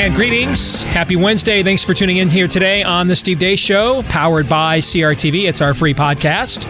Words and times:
And 0.00 0.14
greetings. 0.14 0.82
Happy 0.84 1.14
Wednesday. 1.14 1.62
Thanks 1.62 1.84
for 1.84 1.92
tuning 1.92 2.16
in 2.16 2.30
here 2.30 2.48
today 2.48 2.82
on 2.82 3.06
The 3.06 3.14
Steve 3.14 3.36
Deace 3.36 3.58
Show, 3.58 4.02
powered 4.04 4.48
by 4.48 4.78
CRTV. 4.78 5.46
It's 5.46 5.60
our 5.60 5.74
free 5.74 5.92
podcast. 5.92 6.64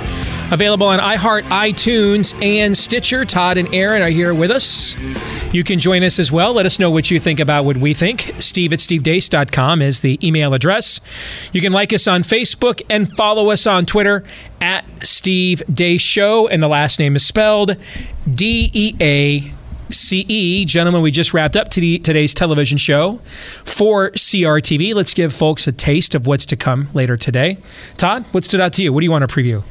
Available 0.52 0.88
on 0.88 0.98
iHeart, 0.98 1.42
iTunes, 1.42 2.34
and 2.44 2.76
Stitcher. 2.76 3.24
Todd 3.24 3.56
and 3.56 3.72
Aaron 3.72 4.02
are 4.02 4.08
here 4.08 4.34
with 4.34 4.50
us. 4.50 4.96
You 5.52 5.62
can 5.62 5.78
join 5.78 6.02
us 6.02 6.18
as 6.18 6.32
well. 6.32 6.54
Let 6.54 6.66
us 6.66 6.80
know 6.80 6.90
what 6.90 7.08
you 7.12 7.20
think 7.20 7.38
about 7.38 7.64
what 7.64 7.76
we 7.76 7.94
think. 7.94 8.34
Steve 8.38 8.72
at 8.72 8.80
stevedeace.com 8.80 9.80
is 9.80 10.00
the 10.00 10.18
email 10.26 10.52
address. 10.52 11.00
You 11.52 11.60
can 11.60 11.72
like 11.72 11.92
us 11.92 12.08
on 12.08 12.24
Facebook 12.24 12.82
and 12.90 13.08
follow 13.08 13.50
us 13.50 13.64
on 13.64 13.86
Twitter 13.86 14.24
at 14.60 14.84
Steve 15.06 15.62
Deace 15.70 16.00
Show. 16.00 16.48
And 16.48 16.60
the 16.60 16.68
last 16.68 16.98
name 16.98 17.14
is 17.14 17.24
spelled 17.24 17.76
D 18.28 18.72
E 18.74 18.96
A 19.00 19.52
CE. 19.92 20.64
Gentlemen, 20.64 21.02
we 21.02 21.10
just 21.10 21.34
wrapped 21.34 21.56
up 21.56 21.68
today's 21.68 22.34
television 22.34 22.78
show 22.78 23.20
for 23.64 24.10
CRTV. 24.12 24.94
Let's 24.94 25.14
give 25.14 25.32
folks 25.32 25.66
a 25.66 25.72
taste 25.72 26.14
of 26.14 26.26
what's 26.26 26.46
to 26.46 26.56
come 26.56 26.88
later 26.94 27.16
today. 27.16 27.58
Todd, 27.96 28.24
what 28.32 28.44
stood 28.44 28.60
out 28.60 28.72
to 28.74 28.82
you? 28.82 28.92
What 28.92 29.00
do 29.00 29.04
you 29.04 29.10
want 29.10 29.28
to 29.28 29.34
preview? 29.34 29.62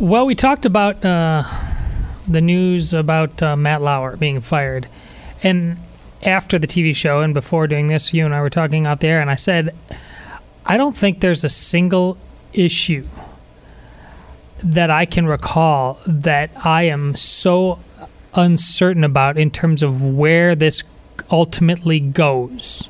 Well, 0.00 0.26
we 0.26 0.34
talked 0.34 0.64
about 0.64 1.04
uh, 1.04 1.42
the 2.28 2.40
news 2.40 2.94
about 2.94 3.42
uh, 3.42 3.56
Matt 3.56 3.82
Lauer 3.82 4.16
being 4.16 4.40
fired. 4.40 4.88
And 5.42 5.78
after 6.22 6.58
the 6.58 6.66
TV 6.66 6.94
show 6.94 7.20
and 7.20 7.34
before 7.34 7.66
doing 7.66 7.86
this, 7.86 8.12
you 8.12 8.24
and 8.24 8.34
I 8.34 8.40
were 8.40 8.50
talking 8.50 8.86
out 8.86 9.00
there, 9.00 9.20
and 9.20 9.30
I 9.30 9.34
said, 9.34 9.74
I 10.66 10.76
don't 10.76 10.96
think 10.96 11.20
there's 11.20 11.44
a 11.44 11.48
single 11.48 12.18
issue 12.52 13.04
that 14.62 14.90
I 14.90 15.06
can 15.06 15.26
recall 15.26 15.98
that 16.06 16.50
I 16.64 16.84
am 16.84 17.14
so 17.14 17.78
uncertain 18.38 19.04
about 19.04 19.36
in 19.36 19.50
terms 19.50 19.82
of 19.82 20.04
where 20.04 20.54
this 20.54 20.84
ultimately 21.30 22.00
goes. 22.00 22.88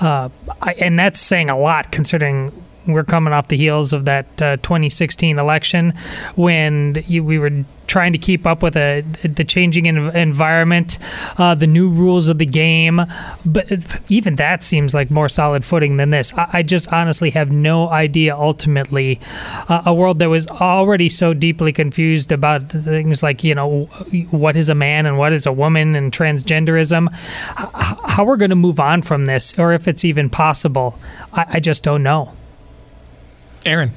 Uh, 0.00 0.30
I, 0.62 0.72
and 0.74 0.98
that's 0.98 1.20
saying 1.20 1.50
a 1.50 1.58
lot 1.58 1.92
considering 1.92 2.52
we're 2.86 3.04
coming 3.04 3.32
off 3.32 3.48
the 3.48 3.56
heels 3.56 3.92
of 3.92 4.04
that 4.06 4.26
uh, 4.42 4.56
2016 4.58 5.38
election 5.38 5.92
when 6.34 7.02
you, 7.06 7.22
we 7.22 7.38
were 7.38 7.64
trying 7.90 8.12
to 8.12 8.18
keep 8.18 8.46
up 8.46 8.62
with 8.62 8.76
a, 8.76 9.00
the 9.22 9.44
changing 9.44 9.86
environment, 9.86 10.96
uh, 11.38 11.56
the 11.56 11.66
new 11.66 11.90
rules 11.90 12.28
of 12.28 12.38
the 12.38 12.46
game. 12.46 13.02
But 13.44 14.00
even 14.08 14.36
that 14.36 14.62
seems 14.62 14.94
like 14.94 15.10
more 15.10 15.28
solid 15.28 15.64
footing 15.64 15.96
than 15.96 16.10
this. 16.10 16.32
I, 16.34 16.48
I 16.52 16.62
just 16.62 16.92
honestly 16.92 17.30
have 17.30 17.50
no 17.50 17.88
idea. 17.88 18.36
Ultimately, 18.36 19.20
uh, 19.68 19.82
a 19.86 19.92
world 19.92 20.20
that 20.20 20.28
was 20.28 20.46
already 20.46 21.08
so 21.08 21.34
deeply 21.34 21.72
confused 21.72 22.30
about 22.30 22.70
things 22.70 23.24
like 23.24 23.42
you 23.42 23.56
know 23.56 23.86
what 24.30 24.54
is 24.54 24.68
a 24.68 24.74
man 24.74 25.04
and 25.04 25.18
what 25.18 25.32
is 25.32 25.44
a 25.46 25.52
woman 25.52 25.96
and 25.96 26.12
transgenderism. 26.12 27.12
How 27.12 28.24
we're 28.24 28.36
going 28.36 28.50
to 28.50 28.56
move 28.56 28.78
on 28.78 29.02
from 29.02 29.24
this, 29.24 29.58
or 29.58 29.72
if 29.72 29.88
it's 29.88 30.04
even 30.04 30.30
possible, 30.30 30.96
I, 31.32 31.46
I 31.54 31.60
just 31.60 31.82
don't 31.82 32.04
know. 32.04 32.36
Aaron. 33.66 33.92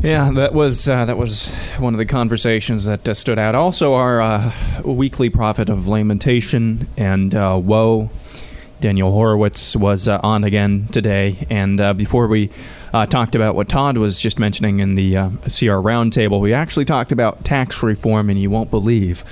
Yeah, 0.00 0.30
that 0.34 0.54
was 0.54 0.88
uh, 0.88 1.04
that 1.04 1.18
was 1.18 1.54
one 1.78 1.94
of 1.94 1.98
the 1.98 2.06
conversations 2.06 2.84
that 2.84 3.08
uh, 3.08 3.14
stood 3.14 3.38
out. 3.38 3.54
Also, 3.54 3.94
our 3.94 4.20
uh, 4.20 4.52
weekly 4.84 5.30
prophet 5.30 5.70
of 5.70 5.86
lamentation 5.86 6.88
and 6.96 7.34
uh, 7.34 7.60
woe, 7.62 8.10
Daniel 8.80 9.10
Horowitz, 9.12 9.74
was 9.76 10.08
uh, 10.08 10.20
on 10.22 10.44
again 10.44 10.86
today. 10.88 11.46
And 11.50 11.80
uh, 11.80 11.94
before 11.94 12.28
we 12.28 12.50
talked 12.92 13.34
about 13.34 13.54
what 13.54 13.68
Todd 13.68 13.98
was 13.98 14.20
just 14.20 14.38
mentioning 14.38 14.80
in 14.80 14.94
the 14.94 15.14
CR 15.42 15.78
roundtable, 15.82 16.40
we 16.40 16.52
actually 16.52 16.84
talked 16.84 17.12
about 17.12 17.44
tax 17.44 17.82
reform, 17.82 18.30
and 18.30 18.40
you 18.40 18.50
won't 18.50 18.70
believe 18.70 19.24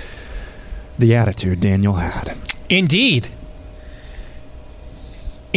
the 0.97 1.15
attitude 1.15 1.61
Daniel 1.61 1.93
had. 1.93 2.37
Indeed. 2.69 3.29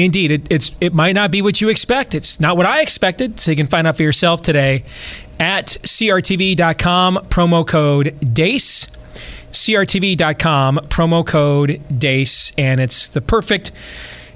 Indeed, 0.05 0.31
it, 0.31 0.51
it's 0.51 0.71
it 0.81 0.95
might 0.95 1.13
not 1.13 1.31
be 1.31 1.43
what 1.43 1.61
you 1.61 1.69
expect. 1.69 2.15
It's 2.15 2.41
not 2.41 2.57
what 2.57 2.67
I 2.67 2.81
expected. 2.81 3.39
So 3.41 3.51
you 3.51 3.57
can 3.57 3.67
find 3.67 3.87
out 3.87 3.97
for 3.97 4.03
yourself 4.03 4.43
today 4.43 4.85
at 5.39 5.67
crtv.com 5.67 7.27
promo 7.29 7.67
code 7.67 8.17
DEACE. 8.35 8.87
crtv.com 9.53 10.79
promo 10.89 11.27
code 11.27 11.83
DEACE 11.99 12.53
and 12.57 12.81
it's 12.81 13.09
the 13.09 13.21
perfect 13.21 13.73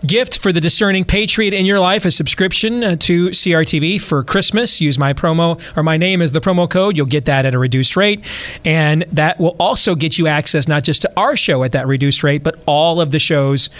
gift 0.06 0.38
for 0.38 0.52
the 0.52 0.60
discerning 0.60 1.04
patriot 1.04 1.54
in 1.54 1.66
your 1.66 1.80
life 1.80 2.04
a 2.04 2.10
subscription 2.10 2.84
uh, 2.84 2.96
to 2.96 3.28
CRTV 3.28 4.00
for 4.00 4.22
Christmas. 4.22 4.80
Use 4.80 4.98
my 4.98 5.12
promo 5.12 5.60
or 5.76 5.82
my 5.82 5.96
name 5.96 6.20
as 6.22 6.32
the 6.32 6.40
promo 6.40 6.68
code. 6.68 6.96
You'll 6.96 7.06
get 7.06 7.24
that 7.26 7.46
at 7.46 7.54
a 7.54 7.58
reduced 7.58 7.96
rate. 7.96 8.24
And 8.64 9.04
that 9.12 9.40
will 9.40 9.56
also 9.58 9.94
get 9.94 10.18
you 10.18 10.26
access 10.26 10.68
not 10.68 10.84
just 10.84 11.02
to 11.02 11.12
our 11.16 11.36
show 11.36 11.64
at 11.64 11.72
that 11.72 11.86
reduced 11.86 12.22
rate, 12.22 12.42
but 12.42 12.56
all 12.66 13.00
of 13.00 13.10
the 13.10 13.18
shows 13.18 13.70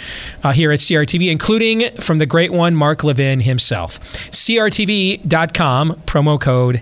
uh, 0.43 0.51
here 0.51 0.71
at 0.71 0.79
CRTV, 0.79 1.31
including 1.31 1.91
from 1.97 2.17
the 2.17 2.25
great 2.25 2.51
one, 2.51 2.75
Mark 2.75 3.03
Levin 3.03 3.41
himself. 3.41 3.99
CRTV.com, 4.31 5.93
promo 6.05 6.39
code 6.39 6.81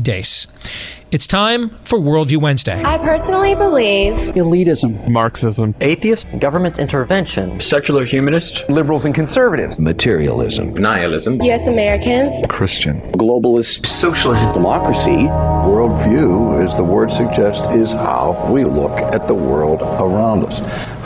DEACE. 0.00 0.46
It's 1.12 1.26
time 1.26 1.70
for 1.84 1.98
Worldview 1.98 2.38
Wednesday. 2.38 2.82
I 2.82 2.98
personally 2.98 3.54
believe 3.54 4.14
elitism, 4.34 5.08
Marxism, 5.08 5.74
atheist, 5.80 6.26
government 6.40 6.78
intervention, 6.78 7.60
secular 7.60 8.04
humanist, 8.04 8.68
liberals 8.68 9.04
and 9.04 9.14
conservatives, 9.14 9.78
materialism, 9.78 10.74
nihilism, 10.74 11.40
U.S. 11.42 11.66
Americans, 11.68 12.44
Christian, 12.48 13.00
globalist, 13.12 13.86
socialist, 13.86 14.52
democracy. 14.52 15.28
Worldview, 15.66 16.62
as 16.64 16.76
the 16.76 16.84
word 16.84 17.10
suggests, 17.10 17.66
is 17.72 17.92
how 17.92 18.50
we 18.52 18.64
look 18.64 18.98
at 18.98 19.26
the 19.28 19.34
world 19.34 19.82
around 19.82 20.44
us. 20.44 20.58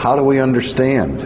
How 0.03 0.17
do 0.17 0.22
we 0.25 0.41
understand 0.41 1.21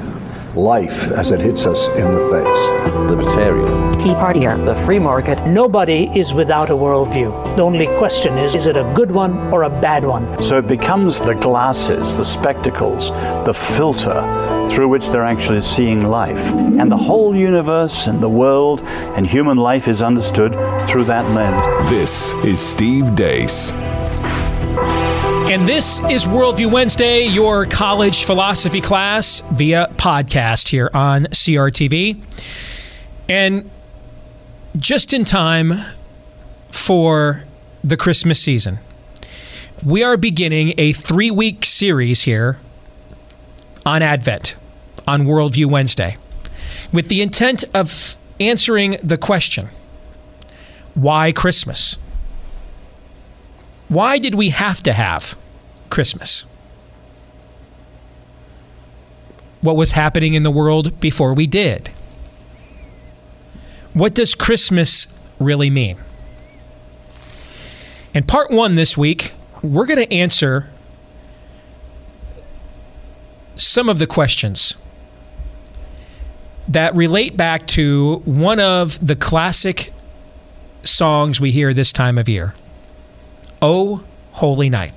life 0.57 1.11
as 1.13 1.31
it 1.31 1.41
hits 1.41 1.67
us 1.67 1.89
in 1.89 2.05
the 2.13 2.29
face. 2.31 2.85
Libertarian. 3.11 3.99
Tea 3.99 4.15
Partier. 4.15 4.63
The 4.65 4.75
free 4.85 4.99
market. 4.99 5.45
Nobody 5.47 6.11
is 6.15 6.33
without 6.35 6.71
a 6.71 6.75
worldview. 6.75 7.57
The 7.57 7.63
only 7.63 7.87
question 7.99 8.39
is 8.39 8.55
is 8.55 8.67
it 8.67 8.77
a 8.77 8.85
good 8.95 9.11
one 9.11 9.37
or 9.53 9.65
a 9.65 9.71
bad 9.71 10.05
one? 10.05 10.43
So 10.43 10.59
it 10.59 10.67
becomes 10.67 11.21
the 11.21 11.35
glasses, 11.35 12.15
the 12.17 12.25
spectacles, 12.25 13.11
the 13.45 13.55
filter 13.55 14.21
through 14.69 14.89
which 14.89 15.09
they're 15.09 15.25
actually 15.25 15.63
seeing 15.63 16.05
life. 16.05 16.53
And 16.53 16.91
the 16.91 16.97
whole 16.97 17.37
universe 17.37 18.07
and 18.07 18.21
the 18.21 18.29
world 18.29 18.83
and 19.17 19.27
human 19.27 19.59
life 19.59 19.89
is 19.89 20.03
understood 20.03 20.53
through 20.87 21.05
that 21.05 21.29
lens. 21.31 21.65
This 21.91 22.35
is 22.45 22.61
Steve 22.61 23.15
Deace. 23.15 23.73
And 25.47 25.69
this 25.69 26.01
is 26.11 26.27
Worldview 26.27 26.73
Wednesday, 26.73 27.27
your 27.27 27.67
college 27.67 28.25
philosophy 28.25 28.81
class 28.81 29.43
via 29.53 29.93
podcast 29.99 30.69
here 30.69 30.91
on 30.95 31.27
CRTV. 31.27 32.21
And 33.29 33.71
just 34.77 35.13
in 35.13 35.27
time 35.27 35.75
for 36.73 37.45
the 37.85 37.97
Christmas 37.99 38.41
season, 38.41 38.79
we 39.85 40.03
are 40.03 40.17
beginning 40.17 40.73
a 40.79 40.93
three 40.93 41.31
week 41.31 41.67
series 41.67 42.23
here 42.23 42.59
on 43.85 44.01
Advent, 44.01 44.57
on 45.07 45.25
Worldview 45.25 45.67
Wednesday, 45.67 46.17
with 46.91 47.09
the 47.09 47.21
intent 47.21 47.65
of 47.75 48.17
answering 48.41 48.97
the 49.03 49.19
question 49.19 49.69
why 50.95 51.33
Christmas? 51.33 51.99
Why 53.89 54.19
did 54.19 54.35
we 54.35 54.51
have 54.51 54.83
to 54.85 54.93
have 54.93 55.37
Christmas? 55.91 56.45
What 59.61 59.77
was 59.77 59.93
happening 59.93 60.35
in 60.35 60.43
the 60.43 60.51
world 60.51 61.01
before 61.01 61.33
we 61.35 61.47
did? 61.47 61.89
What 63.93 64.15
does 64.15 64.35
Christmas 64.35 65.07
really 65.39 65.71
mean? 65.71 65.99
In 68.13 68.25
part 68.25 68.51
one 68.51 68.75
this 68.75 68.97
week, 68.97 69.33
we're 69.63 69.87
going 69.87 69.99
to 69.99 70.13
answer 70.13 70.69
some 73.57 73.89
of 73.89 73.99
the 73.99 74.07
questions 74.07 74.77
that 76.69 76.95
relate 76.95 77.37
back 77.37 77.67
to 77.67 78.23
one 78.25 78.59
of 78.59 79.05
the 79.05 79.17
classic 79.17 79.93
songs 80.83 81.41
we 81.41 81.51
hear 81.51 81.73
this 81.73 81.93
time 81.93 82.19
of 82.19 82.29
year. 82.29 82.55
Oh, 83.67 84.05
Holy 84.33 84.69
Night. 84.69 84.93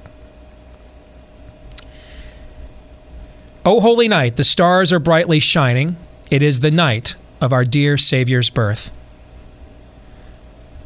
Oh, 3.63 3.79
holy 3.79 4.09
night, 4.09 4.35
the 4.35 4.43
stars 4.43 4.91
are 4.91 4.99
brightly 4.99 5.39
shining. 5.39 5.95
It 6.29 6.41
is 6.41 6.59
the 6.59 6.69
night 6.69 7.15
of 7.39 7.53
our 7.53 7.63
dear 7.63 7.95
Savior's 7.95 8.49
birth. 8.49 8.91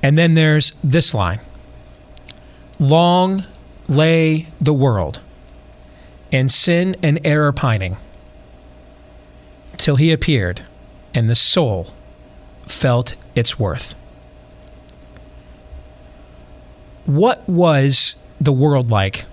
And 0.03 0.15
then 0.15 0.35
there's 0.35 0.73
this 0.83 1.15
line 1.15 1.39
Long 2.77 3.45
lay 3.87 4.45
the 4.61 4.73
world 4.73 5.19
in 6.29 6.49
sin 6.49 6.95
and 7.01 7.19
error 7.23 7.51
pining 7.51 7.97
till 9.77 9.95
he 9.95 10.11
appeared 10.11 10.61
and 11.15 11.27
the 11.27 11.35
soul 11.35 11.95
felt 12.67 13.17
its 13.33 13.57
worth. 13.57 13.95
What 17.05 17.47
was 17.47 18.15
the 18.39 18.51
world 18.51 18.89
like 18.89 19.25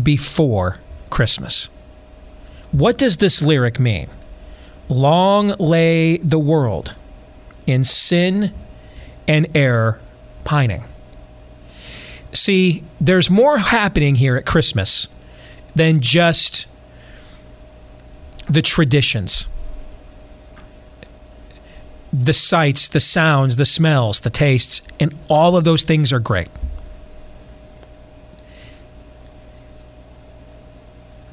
before 0.00 0.78
Christmas? 1.10 1.68
What 2.72 2.98
does 2.98 3.18
this 3.18 3.42
lyric 3.42 3.78
mean? 3.78 4.08
Long 4.88 5.48
lay 5.58 6.18
the 6.18 6.38
world 6.38 6.94
in 7.66 7.84
sin 7.84 8.52
and 9.26 9.46
error 9.54 10.00
pining. 10.44 10.84
See, 12.32 12.84
there's 13.00 13.30
more 13.30 13.58
happening 13.58 14.16
here 14.16 14.36
at 14.36 14.46
Christmas 14.46 15.08
than 15.74 16.00
just 16.00 16.66
the 18.48 18.62
traditions 18.62 19.48
the 22.12 22.32
sights, 22.32 22.88
the 22.88 23.00
sounds, 23.00 23.56
the 23.56 23.66
smells, 23.66 24.20
the 24.20 24.30
tastes, 24.30 24.80
and 24.98 25.14
all 25.28 25.54
of 25.54 25.64
those 25.64 25.82
things 25.82 26.12
are 26.12 26.18
great. 26.20 26.48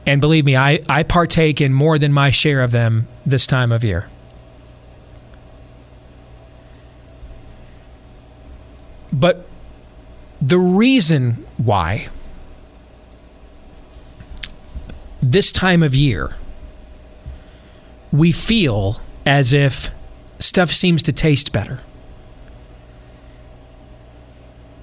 And 0.06 0.20
believe 0.20 0.46
me, 0.46 0.56
I, 0.56 0.82
I 0.90 1.04
partake 1.04 1.62
in 1.62 1.74
more 1.74 1.98
than 1.98 2.12
my 2.12 2.30
share 2.30 2.62
of 2.62 2.72
them 2.72 3.08
this 3.26 3.48
time 3.48 3.72
of 3.72 3.84
year. 3.84 4.08
But 9.12 9.48
the 10.42 10.58
reason 10.58 11.46
why 11.58 12.10
this 15.22 15.54
time 15.54 15.84
of 15.84 15.96
year 15.96 16.36
we 18.12 18.32
feel 18.32 19.00
as 19.26 19.54
if 19.54 19.90
stuff 20.40 20.72
seems 20.72 21.02
to 21.04 21.14
taste 21.14 21.52
better. 21.54 21.80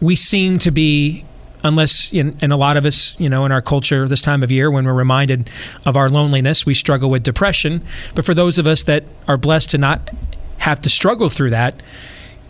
We 0.01 0.17
seem 0.17 0.59
to 0.59 0.71
be, 0.71 1.27
unless, 1.63 2.13
in, 2.13 2.37
and 2.41 2.53
a 2.53 2.57
lot 2.57 2.77
of 2.77 2.87
us, 2.87 3.19
you 3.19 3.29
know, 3.29 3.45
in 3.45 3.53
our 3.53 3.63
culture 3.63 4.09
this 4.09 4.23
time 4.23 4.43
of 4.43 4.51
year, 4.51 4.71
when 4.71 4.85
we're 4.85 4.93
reminded 4.93 5.51
of 5.85 5.97
our 5.97 6.09
loneliness, 6.09 6.65
we 6.65 6.75
struggle 6.75 7.11
with 7.11 7.23
depression. 7.23 7.83
But 8.15 8.25
for 8.25 8.35
those 8.35 8.59
of 8.59 8.67
us 8.67 8.85
that 8.85 9.05
are 9.29 9.37
blessed 9.37 9.71
to 9.71 9.79
not 9.79 10.11
have 10.59 10.81
to 10.83 10.91
struggle 10.91 11.29
through 11.29 11.51
that, 11.51 11.83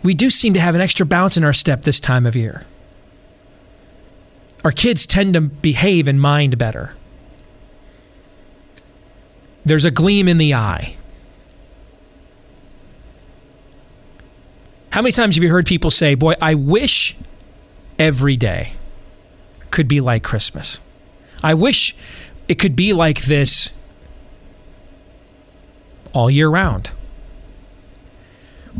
we 0.03 0.13
do 0.13 0.29
seem 0.29 0.53
to 0.53 0.59
have 0.59 0.75
an 0.75 0.81
extra 0.81 1.05
bounce 1.05 1.37
in 1.37 1.43
our 1.43 1.53
step 1.53 1.83
this 1.83 1.99
time 1.99 2.25
of 2.25 2.35
year. 2.35 2.65
Our 4.63 4.71
kids 4.71 5.05
tend 5.05 5.33
to 5.33 5.41
behave 5.41 6.07
and 6.07 6.21
mind 6.21 6.57
better. 6.57 6.93
There's 9.65 9.85
a 9.85 9.91
gleam 9.91 10.27
in 10.27 10.37
the 10.37 10.53
eye. 10.53 10.95
How 14.91 15.01
many 15.01 15.11
times 15.11 15.35
have 15.35 15.43
you 15.43 15.49
heard 15.49 15.65
people 15.65 15.89
say, 15.89 16.15
Boy, 16.15 16.35
I 16.41 16.55
wish 16.55 17.15
every 17.97 18.35
day 18.35 18.73
could 19.71 19.87
be 19.87 20.01
like 20.01 20.23
Christmas? 20.23 20.79
I 21.43 21.53
wish 21.53 21.95
it 22.47 22.55
could 22.55 22.75
be 22.75 22.93
like 22.93 23.21
this 23.21 23.71
all 26.13 26.29
year 26.29 26.49
round. 26.49 26.91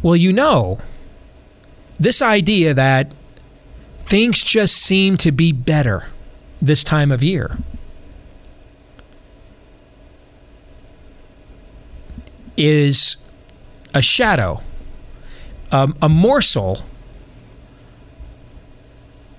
Well, 0.01 0.15
you 0.15 0.33
know, 0.33 0.79
this 1.99 2.21
idea 2.21 2.73
that 2.73 3.13
things 3.99 4.43
just 4.43 4.75
seem 4.75 5.17
to 5.17 5.31
be 5.31 5.51
better 5.51 6.07
this 6.61 6.83
time 6.83 7.11
of 7.11 7.23
year 7.23 7.57
is 12.57 13.17
a 13.93 14.01
shadow, 14.01 14.61
um, 15.71 15.95
a 16.01 16.09
morsel 16.09 16.79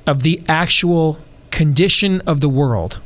of 0.07 0.23
the 0.23 0.43
actual 0.49 1.19
condition 1.63 2.21
of 2.23 2.41
the 2.41 2.49
world 2.49 3.01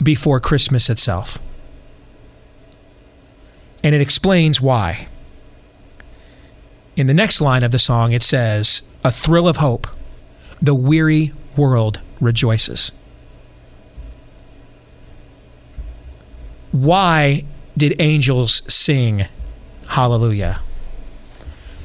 before 0.00 0.38
Christmas 0.38 0.88
itself. 0.88 1.40
And 3.82 3.96
it 3.96 4.00
explains 4.00 4.60
why. 4.60 5.08
In 6.94 7.08
the 7.08 7.14
next 7.14 7.40
line 7.40 7.64
of 7.64 7.72
the 7.72 7.78
song, 7.80 8.12
it 8.12 8.22
says, 8.22 8.82
A 9.02 9.10
thrill 9.10 9.48
of 9.48 9.56
hope, 9.56 9.88
the 10.62 10.72
weary 10.72 11.32
world 11.56 11.98
rejoices. 12.20 12.92
Why 16.70 17.44
did 17.76 18.00
angels 18.00 18.62
sing 18.72 19.26
hallelujah? 19.88 20.60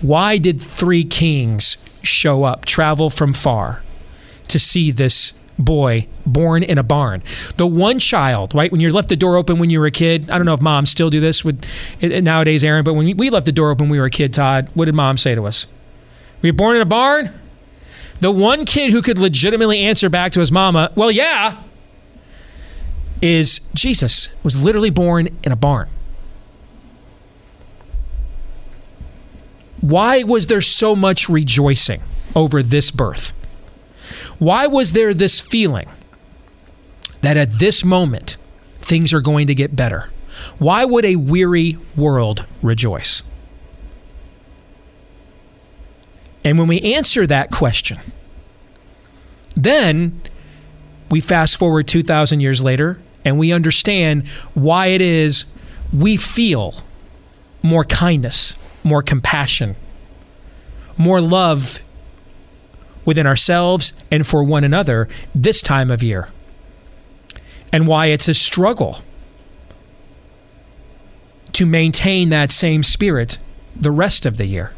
Why 0.02 0.38
did 0.38 0.62
three 0.62 1.04
kings 1.04 1.78
show 2.04 2.44
up, 2.44 2.66
travel 2.66 3.10
from 3.10 3.34
far 3.34 3.82
to 4.50 4.60
see 4.60 4.92
this 4.92 5.34
boy 5.60 6.08
born 6.26 6.64
in 6.64 6.78
a 6.78 6.84
barn? 6.84 7.24
The 7.58 7.68
one 7.68 8.00
child, 8.00 8.54
right? 8.56 8.72
When 8.72 8.82
you 8.82 8.92
left 8.92 9.10
the 9.10 9.16
door 9.16 9.36
open 9.36 9.60
when 9.60 9.70
you 9.70 9.80
were 9.80 9.86
a 9.86 9.92
kid, 9.92 10.30
I 10.30 10.38
don't 10.38 10.46
know 10.46 10.54
if 10.54 10.62
moms 10.62 10.90
still 10.90 11.10
do 11.10 11.20
this 11.20 11.44
with 11.44 11.66
nowadays, 12.02 12.64
Aaron, 12.64 12.84
but 12.84 12.94
when 12.94 13.18
we 13.18 13.30
left 13.30 13.46
the 13.46 13.52
door 13.52 13.70
open 13.72 13.86
when 13.86 13.92
we 13.92 14.00
were 14.00 14.06
a 14.06 14.12
kid, 14.12 14.34
Todd, 14.34 14.70
what 14.74 14.86
did 14.86 14.96
mom 14.96 15.18
say 15.18 15.36
to 15.36 15.46
us? 15.46 15.68
Were 16.42 16.48
you 16.48 16.54
born 16.54 16.76
in 16.76 16.82
a 16.82 16.86
barn? 16.86 17.32
The 18.20 18.32
one 18.32 18.66
kid 18.66 18.92
who 18.92 19.02
could 19.02 19.18
legitimately 19.18 19.80
answer 19.80 20.10
back 20.10 20.32
to 20.34 20.40
his 20.40 20.52
mama, 20.52 20.92
well, 20.96 21.12
yeah, 21.12 21.62
is 23.22 23.62
Jesus 23.74 24.30
was 24.44 24.62
literally 24.62 24.90
born 24.90 25.30
in 25.44 25.52
a 25.52 25.56
barn. 25.56 25.90
Why 29.82 30.24
was 30.24 30.48
there 30.48 30.62
so 30.62 30.96
much 30.96 31.28
rejoicing 31.28 32.02
over 32.36 32.64
this 32.64 32.92
birth? 32.92 33.34
Why 34.40 34.68
was 34.68 34.94
there 34.94 35.14
this 35.14 35.40
feeling 35.40 35.90
that 37.22 37.38
at 37.38 37.52
this 37.54 37.84
moment 37.84 38.38
things 38.80 39.14
are 39.14 39.22
going 39.22 39.48
to 39.48 39.56
get 39.56 39.76
better? 39.76 40.12
Why 40.58 40.86
would 40.86 41.06
a 41.06 41.16
weary 41.16 41.78
world 41.96 42.46
rejoice? 42.62 43.24
And 46.44 46.60
when 46.60 46.68
we 46.68 46.82
answer 46.82 47.26
that 47.28 47.52
question, 47.52 48.00
then 49.56 50.22
we 51.10 51.22
fast 51.22 51.58
forward 51.58 51.88
2,000 51.88 52.40
years 52.40 52.64
later 52.64 53.00
and 53.24 53.38
we 53.38 53.54
understand 53.54 54.28
why 54.54 54.88
it 54.88 55.02
is 55.02 55.46
we 55.94 56.18
feel 56.18 56.76
more 57.62 57.86
kindness, 57.86 58.56
more 58.84 59.02
compassion, 59.02 59.76
more 60.98 61.22
love 61.22 61.80
within 63.06 63.28
ourselves 63.28 63.94
and 64.12 64.26
for 64.26 64.44
one 64.44 64.64
another 64.64 65.08
this 65.34 65.62
time 65.62 65.92
of 65.92 66.04
year, 66.04 66.30
and 67.72 67.88
why 67.88 68.08
it's 68.08 68.28
a 68.28 68.34
struggle 68.34 69.02
to 71.54 71.66
maintain 71.66 72.30
that 72.30 72.52
same 72.52 72.84
spirit 72.84 73.38
the 73.76 73.92
rest 73.92 74.26
of 74.26 74.38
the 74.38 74.46
year. 74.46 74.74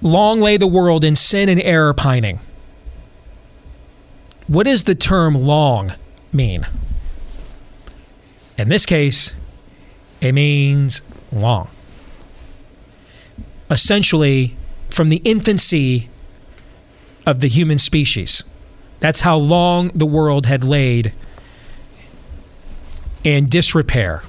Long 0.00 0.40
lay 0.40 0.56
the 0.56 0.66
world 0.66 1.04
in 1.04 1.16
sin 1.16 1.48
and 1.48 1.60
error 1.62 1.92
pining. 1.92 2.38
What 4.46 4.64
does 4.64 4.84
the 4.84 4.94
term 4.94 5.34
long 5.34 5.92
mean? 6.32 6.66
In 8.56 8.68
this 8.68 8.86
case, 8.86 9.34
it 10.20 10.32
means 10.32 11.02
long. 11.32 11.68
Essentially, 13.70 14.56
from 14.88 15.08
the 15.08 15.20
infancy 15.24 16.08
of 17.28 17.40
the 17.40 17.48
human 17.48 17.76
species. 17.76 18.42
That's 19.00 19.20
how 19.20 19.36
long 19.36 19.88
the 19.94 20.06
world 20.06 20.46
had 20.46 20.64
laid 20.64 21.12
in 23.22 23.46
disrepair. 23.46 24.22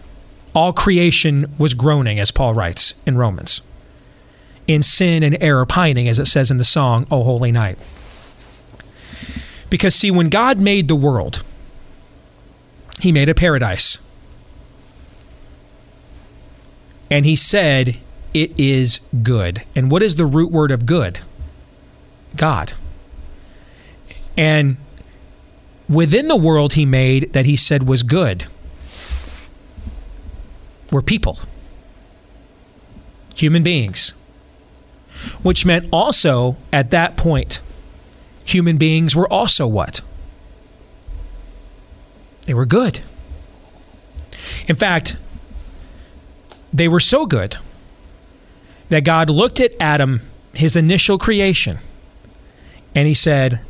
All 0.53 0.73
creation 0.73 1.53
was 1.57 1.73
groaning, 1.73 2.19
as 2.19 2.31
Paul 2.31 2.53
writes 2.53 2.93
in 3.05 3.17
Romans, 3.17 3.61
in 4.67 4.81
sin 4.81 5.23
and 5.23 5.41
error 5.41 5.65
pining, 5.65 6.09
as 6.09 6.19
it 6.19 6.25
says 6.25 6.51
in 6.51 6.57
the 6.57 6.63
song, 6.65 7.07
O 7.09 7.23
Holy 7.23 7.51
Night. 7.51 7.77
Because, 9.69 9.95
see, 9.95 10.11
when 10.11 10.29
God 10.29 10.59
made 10.59 10.87
the 10.87 10.95
world, 10.95 11.43
He 12.99 13.11
made 13.11 13.29
a 13.29 13.35
paradise. 13.35 13.99
And 17.09 17.25
He 17.25 17.35
said, 17.35 17.97
It 18.33 18.57
is 18.59 18.99
good. 19.23 19.63
And 19.75 19.91
what 19.91 20.01
is 20.01 20.15
the 20.15 20.25
root 20.25 20.51
word 20.51 20.71
of 20.71 20.85
good? 20.85 21.19
God. 22.35 22.73
And 24.37 24.77
within 25.87 26.27
the 26.27 26.35
world 26.35 26.73
He 26.73 26.85
made 26.85 27.33
that 27.33 27.45
He 27.45 27.55
said 27.55 27.87
was 27.87 28.03
good 28.03 28.45
were 30.91 31.01
people, 31.01 31.39
human 33.35 33.63
beings. 33.63 34.13
Which 35.43 35.65
meant 35.65 35.87
also 35.91 36.55
at 36.71 36.91
that 36.91 37.17
point, 37.17 37.59
human 38.45 38.77
beings 38.77 39.15
were 39.15 39.31
also 39.31 39.67
what? 39.67 40.01
They 42.43 42.53
were 42.53 42.65
good. 42.65 43.01
In 44.67 44.75
fact, 44.75 45.17
they 46.71 46.87
were 46.87 47.01
so 47.01 47.25
good 47.25 47.57
that 48.89 49.03
God 49.03 49.29
looked 49.29 49.59
at 49.59 49.73
Adam, 49.79 50.21
his 50.53 50.75
initial 50.75 51.17
creation, 51.17 51.77
and 52.93 53.07
he 53.07 53.13
said, 53.13 53.61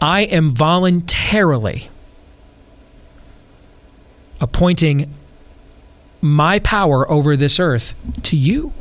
I 0.00 0.22
am 0.22 0.50
voluntarily 0.50 1.90
appointing 4.40 5.12
my 6.22 6.58
power 6.58 7.10
over 7.10 7.36
this 7.36 7.60
earth 7.60 7.94
to 8.22 8.36
you. 8.36 8.72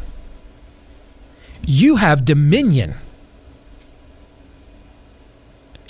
You 1.65 1.97
have 1.97 2.23
dominion. 2.25 2.95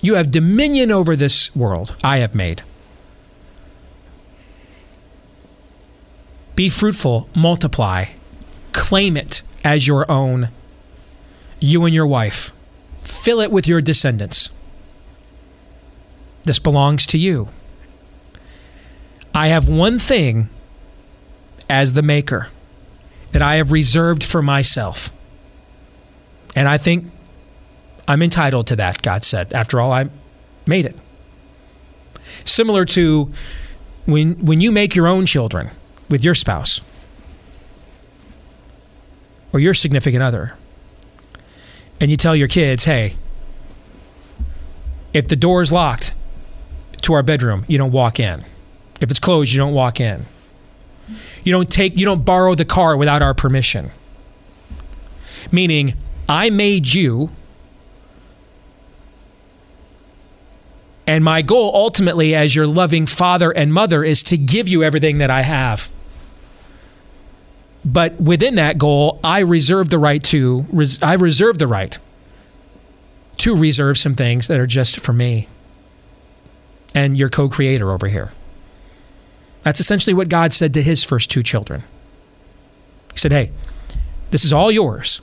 You 0.02 0.16
have 0.16 0.32
dominion 0.32 0.92
over 0.92 1.16
this 1.16 1.56
world 1.56 1.96
I 2.04 2.18
have 2.18 2.34
made. 2.34 2.64
Be 6.56 6.70
fruitful, 6.70 7.30
multiply, 7.36 8.06
claim 8.74 9.16
it 9.16 9.44
as 9.63 9.88
your 9.88 10.10
own, 10.10 10.50
you 11.60 11.86
and 11.86 11.94
your 11.94 12.08
wife. 12.08 12.51
Fill 13.01 13.42
it 13.42 13.51
with 13.51 13.68
your 13.68 13.82
descendants. 13.82 14.51
This 16.44 16.60
belongs 16.60 17.06
to 17.08 17.18
you. 17.18 17.50
I 19.34 19.48
have 19.48 19.70
one 19.70 20.00
thing 20.00 20.50
as 21.70 21.94
the 21.94 22.01
maker 22.01 22.48
that 23.32 23.42
I 23.42 23.56
have 23.56 23.72
reserved 23.72 24.24
for 24.24 24.42
myself. 24.42 25.12
And 26.56 26.68
I 26.68 26.78
think 26.78 27.12
I'm 28.08 28.24
entitled 28.24 28.68
to 28.68 28.75
that, 28.78 29.01
God 29.01 29.24
said. 29.24 29.54
After 29.54 29.80
all, 29.80 29.92
I 29.92 30.10
made 30.66 30.86
it. 30.86 30.96
Similar 32.44 32.86
to 32.86 33.32
when, 34.06 34.46
when 34.46 34.62
you 34.62 34.72
make 34.72 34.96
your 34.96 35.08
own 35.08 35.25
children 35.25 35.70
with 36.10 36.24
your 36.24 36.36
spouse 36.36 36.82
or 39.51 39.60
your 39.60 39.74
significant 39.74 40.24
other, 40.24 40.56
and 42.00 42.12
you 42.12 42.18
tell 42.18 42.36
your 42.36 42.48
kids, 42.48 42.86
hey, 42.86 43.15
if 45.13 45.27
the 45.27 45.36
door 45.36 45.62
is 45.62 45.72
locked 45.72 46.13
to 47.01 47.13
our 47.13 47.24
bedroom, 47.24 47.65
you 47.68 47.77
don't 47.77 47.91
walk 47.91 48.20
in. 48.20 48.44
If 49.01 49.10
it's 49.10 49.20
closed, 49.20 49.51
you 49.51 49.60
don't 49.60 49.74
walk 49.74 50.00
in. 50.00 50.25
You 51.44 51.51
don't 51.51 51.70
take 51.70 51.98
you 51.98 52.06
don't 52.06 52.24
borrow 52.24 52.53
the 52.53 52.65
car 52.65 52.96
without 52.96 53.22
our 53.22 53.34
permission. 53.34 53.91
Meaning, 55.51 55.96
I 56.27 56.50
made 56.50 56.94
you 56.94 57.32
and 61.08 61.24
my 61.24 61.41
goal 61.41 61.72
ultimately 61.74 62.36
as 62.36 62.56
your 62.56 62.68
loving 62.68 63.08
father 63.08 63.50
and 63.50 63.74
mother 63.74 64.03
is 64.03 64.22
to 64.22 64.38
give 64.38 64.68
you 64.68 64.84
everything 64.84 65.18
that 65.18 65.32
I 65.32 65.41
have. 65.41 65.89
But 67.91 68.22
within 68.22 68.55
that 68.55 68.77
goal, 68.77 69.19
I 69.24 69.39
reserve 69.39 69.89
the 69.89 69.98
right 69.98 70.24
to 70.25 70.65
I 71.01 71.13
reserve 71.13 71.58
the 71.58 71.67
right 71.67 71.98
to 73.38 73.55
reserve 73.55 73.98
some 73.98 74.15
things 74.15 74.48
that 74.48 74.60
are 74.60 74.67
just 74.67 75.00
for 75.00 75.13
me 75.13 75.48
and 76.93 77.17
your 77.17 77.29
co-creator 77.29 77.91
over 77.91 78.08
here. 78.08 78.31
That's 79.63 79.79
essentially 79.79 80.13
what 80.13 80.29
God 80.29 80.53
said 80.53 80.74
to 80.75 80.84
his 80.84 81.03
first 81.03 81.31
two 81.31 81.41
children. 81.41 81.84
He 83.13 83.17
said, 83.17 83.31
Hey, 83.31 83.51
this 84.29 84.46
is 84.46 84.53
all 84.53 84.72
yours, 84.72 85.22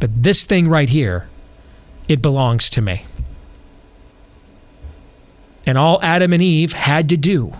but 0.00 0.22
this 0.22 0.44
thing 0.44 0.68
right 0.68 0.88
here, 0.88 1.28
it 2.08 2.22
belongs 2.22 2.70
to 2.70 2.80
me. 2.80 3.04
And 5.66 5.76
all 5.76 6.00
Adam 6.02 6.32
and 6.32 6.42
Eve 6.42 6.72
had 6.72 7.08
to 7.10 7.16
do 7.16 7.52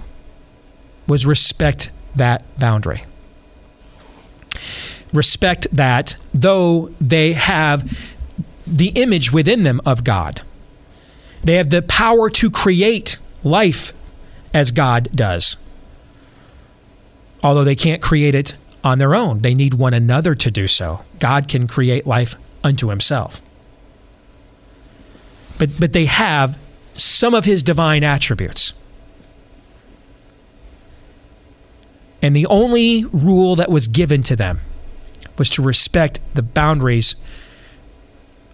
was 1.07 1.27
respect 1.27 1.93
that 2.15 2.45
boundary. 2.59 3.05
Respect 5.13 5.67
that, 5.73 6.17
though 6.33 6.91
they 7.01 7.33
have 7.35 8.15
the 8.67 8.89
image 8.89 9.33
within 9.33 9.63
them 9.63 9.81
of 9.85 10.05
God, 10.05 10.41
they 11.43 11.57
have 11.57 11.71
the 11.71 11.83
power 11.83 12.31
to 12.31 12.51
create 12.51 13.19
life 13.43 13.93
as 14.55 14.71
God 14.71 15.09
does 15.13 15.57
although 17.43 17.65
they 17.65 17.77
can't 17.77 18.01
create 18.01 18.35
it 18.35 18.55
on 18.85 18.99
their 18.99 19.15
own. 19.15 19.41
They 19.41 19.55
need 19.55 19.75
one 19.75 19.95
another 19.95 20.35
to 20.35 20.51
do 20.51 20.69
so. 20.69 21.05
God 21.19 21.49
can 21.49 21.67
create 21.67 22.07
life 22.07 22.37
unto 22.63 22.89
himself. 22.89 23.43
But, 25.59 25.79
but 25.79 25.93
they 25.93 26.07
have 26.07 26.59
some 26.95 27.35
of 27.35 27.45
his 27.45 27.63
divine 27.63 28.05
attributes. 28.05 28.75
And 32.21 32.37
the 32.37 32.47
only 32.47 33.05
rule 33.07 33.57
that 33.57 33.71
was 33.71 33.89
given 33.89 34.23
to 34.25 34.37
them 34.37 34.61
was 35.39 35.51
to 35.51 35.63
respect 35.63 36.21
the 36.35 36.43
boundaries 36.43 37.17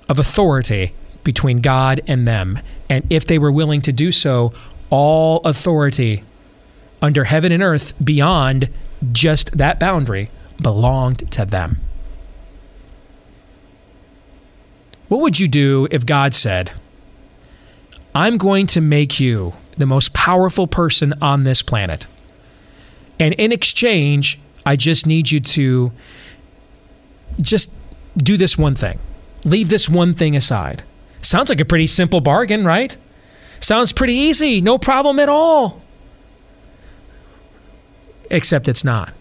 of 0.09 0.19
authority 0.19 0.95
between 1.25 1.61
God 1.61 2.01
and 2.07 2.27
them. 2.27 2.59
And 2.89 3.05
if 3.11 3.27
they 3.27 3.39
were 3.39 3.53
willing 3.53 3.83
to 3.83 3.93
do 3.93 4.13
so, 4.13 4.53
all 4.91 5.41
authority 5.45 6.25
under 7.03 7.25
heaven 7.25 7.53
and 7.53 7.63
earth 7.63 7.93
beyond 8.03 8.71
just 9.13 9.59
that 9.59 9.79
boundary 9.79 10.31
belonged 10.61 11.31
to 11.33 11.45
them. 11.45 11.79
What 15.09 15.21
would 15.21 15.39
you 15.39 15.49
do 15.49 15.89
if 15.91 16.05
God 16.05 16.35
said, 16.35 16.73
I'm 18.15 18.37
going 18.37 18.67
to 18.69 18.81
make 18.81 19.21
you 19.21 19.55
the 19.77 19.87
most 19.87 20.13
powerful 20.13 20.67
person 20.67 21.15
on 21.23 21.45
this 21.45 21.63
planet? 21.63 22.07
And 23.21 23.35
in 23.35 23.53
exchange, 23.53 24.39
I 24.67 24.77
just 24.77 25.07
need 25.07 25.31
you 25.31 25.41
to 25.41 25.93
just 27.41 27.73
do 28.17 28.37
this 28.37 28.59
one 28.59 28.75
thing. 28.75 28.99
Leave 29.45 29.69
this 29.69 29.89
one 29.89 30.15
thing 30.15 30.37
aside. 30.37 30.83
Sounds 31.23 31.49
like 31.49 31.61
a 31.61 31.65
pretty 31.65 31.87
simple 31.87 32.21
bargain, 32.21 32.65
right? 32.65 32.97
Sounds 33.61 33.93
pretty 33.93 34.15
easy. 34.15 34.61
No 34.61 34.79
problem 34.79 35.19
at 35.19 35.29
all 35.29 35.83
except 38.31 38.69
it's 38.69 38.85
not. 38.85 39.13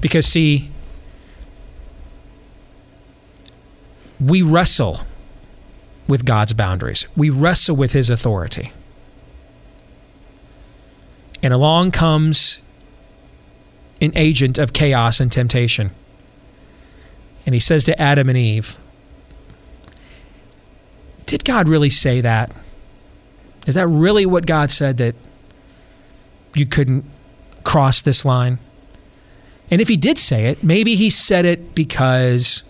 Because, 0.00 0.26
see, 0.26 0.70
we 4.20 4.42
wrestle 4.42 5.00
with 6.06 6.24
God's 6.24 6.52
boundaries, 6.52 7.06
we 7.16 7.30
wrestle 7.30 7.76
with 7.76 7.92
His 7.92 8.10
authority. 8.10 8.72
And 11.42 11.52
along 11.52 11.90
comes 11.92 12.60
an 14.00 14.12
agent 14.14 14.58
of 14.58 14.72
chaos 14.72 15.20
and 15.20 15.30
temptation. 15.30 15.90
And 17.44 17.54
he 17.54 17.60
says 17.60 17.84
to 17.84 18.00
Adam 18.00 18.28
and 18.28 18.36
Eve, 18.36 18.76
Did 21.26 21.44
God 21.44 21.68
really 21.68 21.90
say 21.90 22.20
that? 22.20 22.52
Is 23.66 23.74
that 23.74 23.86
really 23.88 24.26
what 24.26 24.46
God 24.46 24.70
said 24.70 24.96
that 24.98 25.14
you 26.56 26.66
couldn't 26.66 27.04
cross 27.66 28.00
this 28.00 28.24
line. 28.24 28.58
And 29.70 29.80
if 29.80 29.88
he 29.88 29.96
did 29.96 30.16
say 30.18 30.46
it, 30.46 30.62
maybe 30.62 30.94
he 30.94 31.10
said 31.10 31.44
it 31.44 31.74
because 31.74 32.62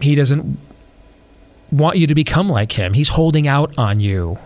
he 0.00 0.14
doesn't 0.14 0.58
want 1.70 1.98
you 1.98 2.06
to 2.06 2.14
become 2.14 2.48
like 2.48 2.72
him. 2.72 2.94
He's 2.94 3.10
holding 3.10 3.46
out 3.46 3.76
on 3.78 4.00
you. 4.00 4.38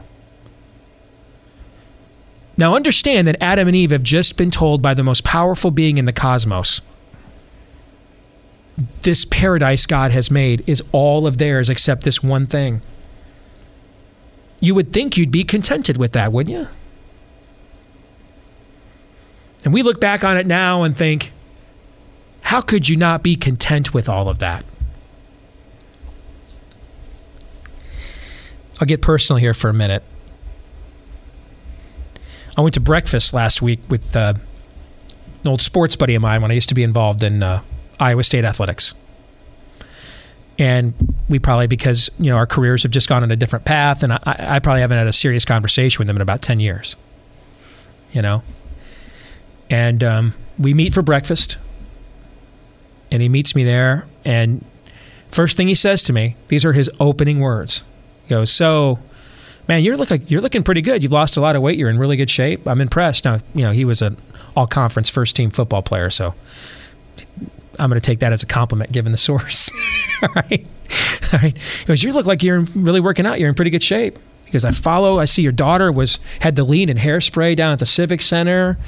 Now, 2.59 2.75
understand 2.75 3.29
that 3.29 3.37
Adam 3.41 3.69
and 3.69 3.77
Eve 3.77 3.91
have 3.91 4.03
just 4.03 4.37
been 4.37 4.51
told 4.51 4.81
by 4.81 4.95
the 4.95 5.05
most 5.05 5.25
powerful 5.25 5.71
being 5.71 5.99
in 5.99 6.07
the 6.07 6.13
cosmos 6.13 6.81
this 9.03 9.25
paradise 9.25 9.87
God 9.87 10.11
has 10.13 10.31
made 10.31 10.63
is 10.67 10.83
all 10.93 11.27
of 11.27 11.39
theirs 11.39 11.71
except 11.71 12.05
this 12.05 12.23
one 12.23 12.45
thing 12.45 12.83
you 14.61 14.75
would 14.75 14.93
think 14.93 15.17
you'd 15.17 15.31
be 15.31 15.45
contented 15.45 15.97
with 15.97 16.13
that, 16.13 16.33
wouldn't 16.33 16.57
you? 16.57 16.67
And 19.65 19.75
we 19.75 19.83
look 19.83 20.01
back 20.01 20.25
on 20.25 20.37
it 20.37 20.47
now 20.47 20.83
and 20.83 20.97
think, 20.97 21.33
how 22.43 22.61
could 22.61 22.89
you 22.89 22.97
not 22.97 23.23
be 23.23 23.37
content 23.37 23.93
with 23.93 24.09
all 24.09 24.29
of 24.29 24.39
that? 24.39 24.65
I'll 28.81 28.87
get 28.87 29.03
personal 29.03 29.39
here 29.39 29.55
for 29.55 29.69
a 29.69 29.75
minute. 29.75 30.03
I 32.57 32.61
went 32.61 32.75
to 32.75 32.81
breakfast 32.81 33.35
last 33.35 33.61
week 33.61 33.81
with 33.89 34.17
uh, 34.17 34.35
an 35.43 35.49
old 35.49 35.61
sports 35.61 35.97
buddy 35.97 36.15
of 36.15 36.23
mine 36.23 36.43
when 36.43 36.51
I 36.51 36.55
used 36.55 36.69
to 36.71 36.75
be 36.75 36.83
involved 36.83 37.23
in 37.23 37.43
uh, 37.43 37.63
Iowa 38.01 38.23
State 38.23 38.45
athletics 38.45 38.95
and 40.59 40.95
we 41.29 41.39
probably 41.39 41.67
because 41.67 42.11
you 42.19 42.31
know 42.31 42.37
our 42.37 42.47
careers 42.47 42.83
have 42.83 42.91
just 42.91 43.09
gone 43.09 43.23
on 43.23 43.31
a 43.31 43.37
different 43.37 43.67
path 43.67 44.03
and 44.03 44.15
I, 44.15 44.21
I, 44.25 44.59
probably 44.59 44.81
haven't 44.81 44.97
had 44.97 45.07
a 45.07 45.13
serious 45.13 45.45
conversation 45.45 45.99
with 45.99 46.07
them 46.07 46.17
in 46.17 46.23
about 46.23 46.41
10 46.41 46.61
years 46.61 46.97
you 48.17 48.23
know. 48.23 48.43
And 49.69 50.03
um, 50.03 50.35
we 50.59 50.73
meet 50.73 50.95
for 50.95 51.03
breakfast, 51.03 51.59
and 53.11 53.21
he 53.21 53.29
meets 53.29 53.55
me 53.55 53.63
there. 53.63 54.07
And 54.25 54.65
first 55.29 55.57
thing 55.57 55.69
he 55.69 55.75
says 55.75 56.03
to 56.05 56.13
me, 56.13 56.37
these 56.49 56.65
are 56.65 56.73
his 56.73 56.91
opening 56.99 57.41
words. 57.41 57.85
He 58.25 58.31
goes, 58.31 58.51
"So, 58.51 58.99
man, 59.69 59.83
you're 59.83 59.97
look 59.97 60.11
like 60.11 60.31
you're 60.31 60.41
looking 60.41 60.63
pretty 60.63 60.83
good. 60.83 61.03
You've 61.03 61.13
lost 61.13 61.37
a 61.37 61.41
lot 61.41 61.57
of 61.57 61.63
weight. 61.63 61.79
You're 61.79 61.91
in 61.91 61.99
really 61.99 62.17
good 62.17 62.31
shape. 62.31 62.67
I'm 62.67 62.81
impressed." 62.81 63.25
Now, 63.25 63.39
you 63.55 63.63
know, 63.63 63.73
he 63.73 63.85
was 63.85 64.03
an 64.03 64.17
all-conference 64.57 65.09
first-team 65.09 65.51
football 65.51 65.83
player, 65.83 66.09
so 66.11 66.35
I'm 67.79 67.91
going 67.91 68.01
to 68.01 68.05
take 68.05 68.21
that 68.21 68.33
as 68.33 68.43
a 68.43 68.47
compliment 68.47 68.93
given 68.93 69.13
the 69.13 69.19
source. 69.19 69.71
All 70.23 70.29
right. 70.35 70.67
All 71.33 71.41
right. 71.41 71.57
He 71.57 71.85
goes, 71.85 72.03
You 72.03 72.13
look 72.13 72.27
like 72.27 72.43
you're 72.43 72.61
really 72.61 73.01
working 73.01 73.27
out. 73.27 73.39
You're 73.41 73.49
in 73.49 73.55
pretty 73.55 73.71
good 73.71 73.83
shape. 73.83 74.19
Because 74.47 74.65
I 74.65 74.71
follow, 74.71 75.19
I 75.19 75.27
see 75.27 75.43
your 75.43 75.53
daughter 75.53 75.93
was 75.93 76.19
had 76.41 76.57
the 76.57 76.65
lead 76.65 76.89
in 76.89 76.97
hairspray 76.97 77.57
down 77.57 77.73
at 77.73 77.79
the 77.81 77.85
Civic 77.85 78.23
Center. 78.23 78.79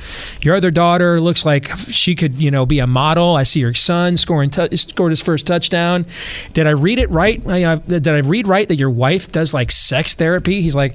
Your 0.40 0.54
other 0.54 0.70
daughter 0.70 1.20
looks 1.20 1.44
like 1.44 1.76
she 1.76 2.14
could, 2.14 2.34
you 2.34 2.50
know, 2.50 2.64
be 2.64 2.78
a 2.78 2.86
model. 2.86 3.36
I 3.36 3.42
see 3.42 3.60
your 3.60 3.74
son 3.74 4.16
scoring 4.16 4.50
tu- 4.50 4.74
scored 4.76 5.10
his 5.10 5.20
first 5.20 5.46
touchdown. 5.46 6.06
Did 6.52 6.66
I 6.68 6.70
read 6.70 6.98
it 7.00 7.10
right? 7.10 7.44
Uh, 7.46 7.76
did 7.76 8.08
I 8.08 8.18
read 8.18 8.46
right 8.46 8.68
that 8.68 8.76
your 8.76 8.88
wife 8.88 9.32
does 9.32 9.52
like 9.52 9.70
sex 9.70 10.14
therapy? 10.14 10.62
He's 10.62 10.76
like, 10.76 10.94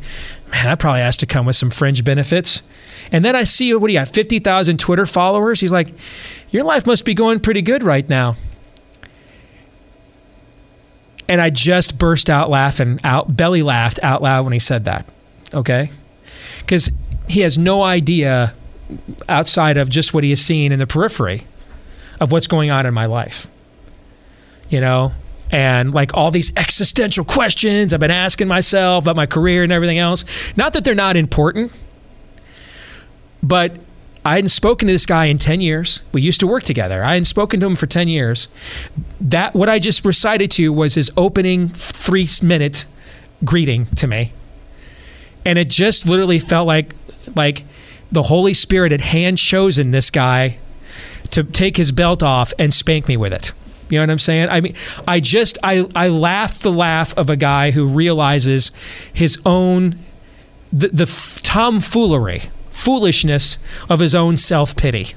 man, 0.49 0.63
that 0.63 0.79
probably 0.79 1.01
has 1.01 1.17
to 1.17 1.25
come 1.25 1.45
with 1.45 1.57
some 1.57 1.69
fringe 1.69 2.03
benefits. 2.03 2.63
And 3.11 3.23
then 3.23 3.35
I 3.35 3.43
see 3.43 3.73
what 3.75 3.87
do 3.87 3.93
you 3.93 3.99
got, 3.99 4.07
fifty 4.07 4.39
thousand 4.39 4.79
Twitter 4.79 5.05
followers? 5.05 5.59
He's 5.59 5.73
like, 5.73 5.89
your 6.51 6.63
life 6.63 6.87
must 6.87 7.03
be 7.03 7.13
going 7.13 7.41
pretty 7.41 7.61
good 7.61 7.83
right 7.83 8.07
now. 8.07 8.37
And 11.27 11.41
I 11.41 11.49
just 11.49 11.97
burst 11.97 12.29
out 12.29 12.49
laughing, 12.49 12.99
out 13.03 13.35
belly 13.35 13.63
laughed 13.63 13.99
out 14.03 14.21
loud 14.21 14.43
when 14.43 14.53
he 14.53 14.59
said 14.59 14.85
that. 14.85 15.05
Okay? 15.53 15.89
Because 16.59 16.91
he 17.27 17.41
has 17.41 17.57
no 17.57 17.83
idea 17.83 18.53
outside 19.29 19.77
of 19.77 19.89
just 19.89 20.13
what 20.13 20.23
he 20.23 20.31
has 20.31 20.41
seen 20.41 20.71
in 20.71 20.79
the 20.79 20.87
periphery 20.87 21.47
of 22.19 22.31
what's 22.31 22.47
going 22.47 22.71
on 22.71 22.85
in 22.85 22.93
my 22.93 23.05
life. 23.05 23.47
You 24.69 24.81
know? 24.81 25.11
And 25.51 25.93
like 25.93 26.15
all 26.15 26.31
these 26.31 26.51
existential 26.57 27.23
questions 27.23 27.93
I've 27.93 27.99
been 27.99 28.11
asking 28.11 28.47
myself 28.47 29.03
about 29.03 29.15
my 29.15 29.27
career 29.27 29.63
and 29.63 29.71
everything 29.71 29.99
else. 29.99 30.25
Not 30.57 30.73
that 30.73 30.83
they're 30.83 30.95
not 30.95 31.15
important, 31.15 31.71
but 33.43 33.77
I 34.25 34.35
hadn't 34.35 34.49
spoken 34.49 34.87
to 34.87 34.93
this 34.93 35.05
guy 35.05 35.25
in 35.25 35.37
10 35.37 35.59
years. 35.59 36.01
We 36.13 36.21
used 36.21 36.39
to 36.39 36.47
work 36.47 36.63
together. 36.63 37.03
I 37.03 37.09
hadn't 37.09 37.25
spoken 37.25 37.59
to 37.59 37.65
him 37.65 37.75
for 37.75 37.87
10 37.87 38.07
years. 38.07 38.47
That 39.19 39.53
what 39.53 39.67
I 39.69 39.79
just 39.79 40.05
recited 40.05 40.49
to 40.51 40.61
you 40.61 40.71
was 40.71 40.95
his 40.95 41.11
opening 41.17 41.67
3 41.69 42.27
minute 42.41 42.85
greeting 43.43 43.85
to 43.87 44.07
me. 44.07 44.31
And 45.45 45.59
it 45.59 45.69
just 45.69 46.07
literally 46.07 46.39
felt 46.39 46.67
like 46.67 46.93
like 47.35 47.65
the 48.11 48.23
Holy 48.23 48.53
Spirit 48.53 48.91
had 48.91 49.01
hand 49.01 49.37
chosen 49.37 49.91
this 49.91 50.09
guy 50.09 50.57
to 51.31 51.43
take 51.43 51.75
his 51.75 51.91
belt 51.91 52.23
off 52.23 52.53
and 52.57 52.73
spank 52.73 53.07
me 53.07 53.17
with 53.17 53.33
it. 53.33 53.51
You 53.89 53.99
know 53.99 54.03
what 54.03 54.11
I'm 54.11 54.19
saying? 54.19 54.49
I 54.49 54.61
mean, 54.61 54.75
I 55.05 55.19
just 55.19 55.57
I 55.63 55.85
I 55.95 56.07
laughed 56.07 56.63
the 56.63 56.71
laugh 56.71 57.17
of 57.17 57.29
a 57.29 57.35
guy 57.35 57.71
who 57.71 57.85
realizes 57.85 58.71
his 59.11 59.37
own 59.45 59.97
the, 60.71 60.87
the 60.87 61.41
tomfoolery 61.43 62.43
foolishness 62.73 63.57
of 63.89 63.99
his 63.99 64.15
own 64.15 64.35
self 64.35 64.75
pity. 64.75 65.13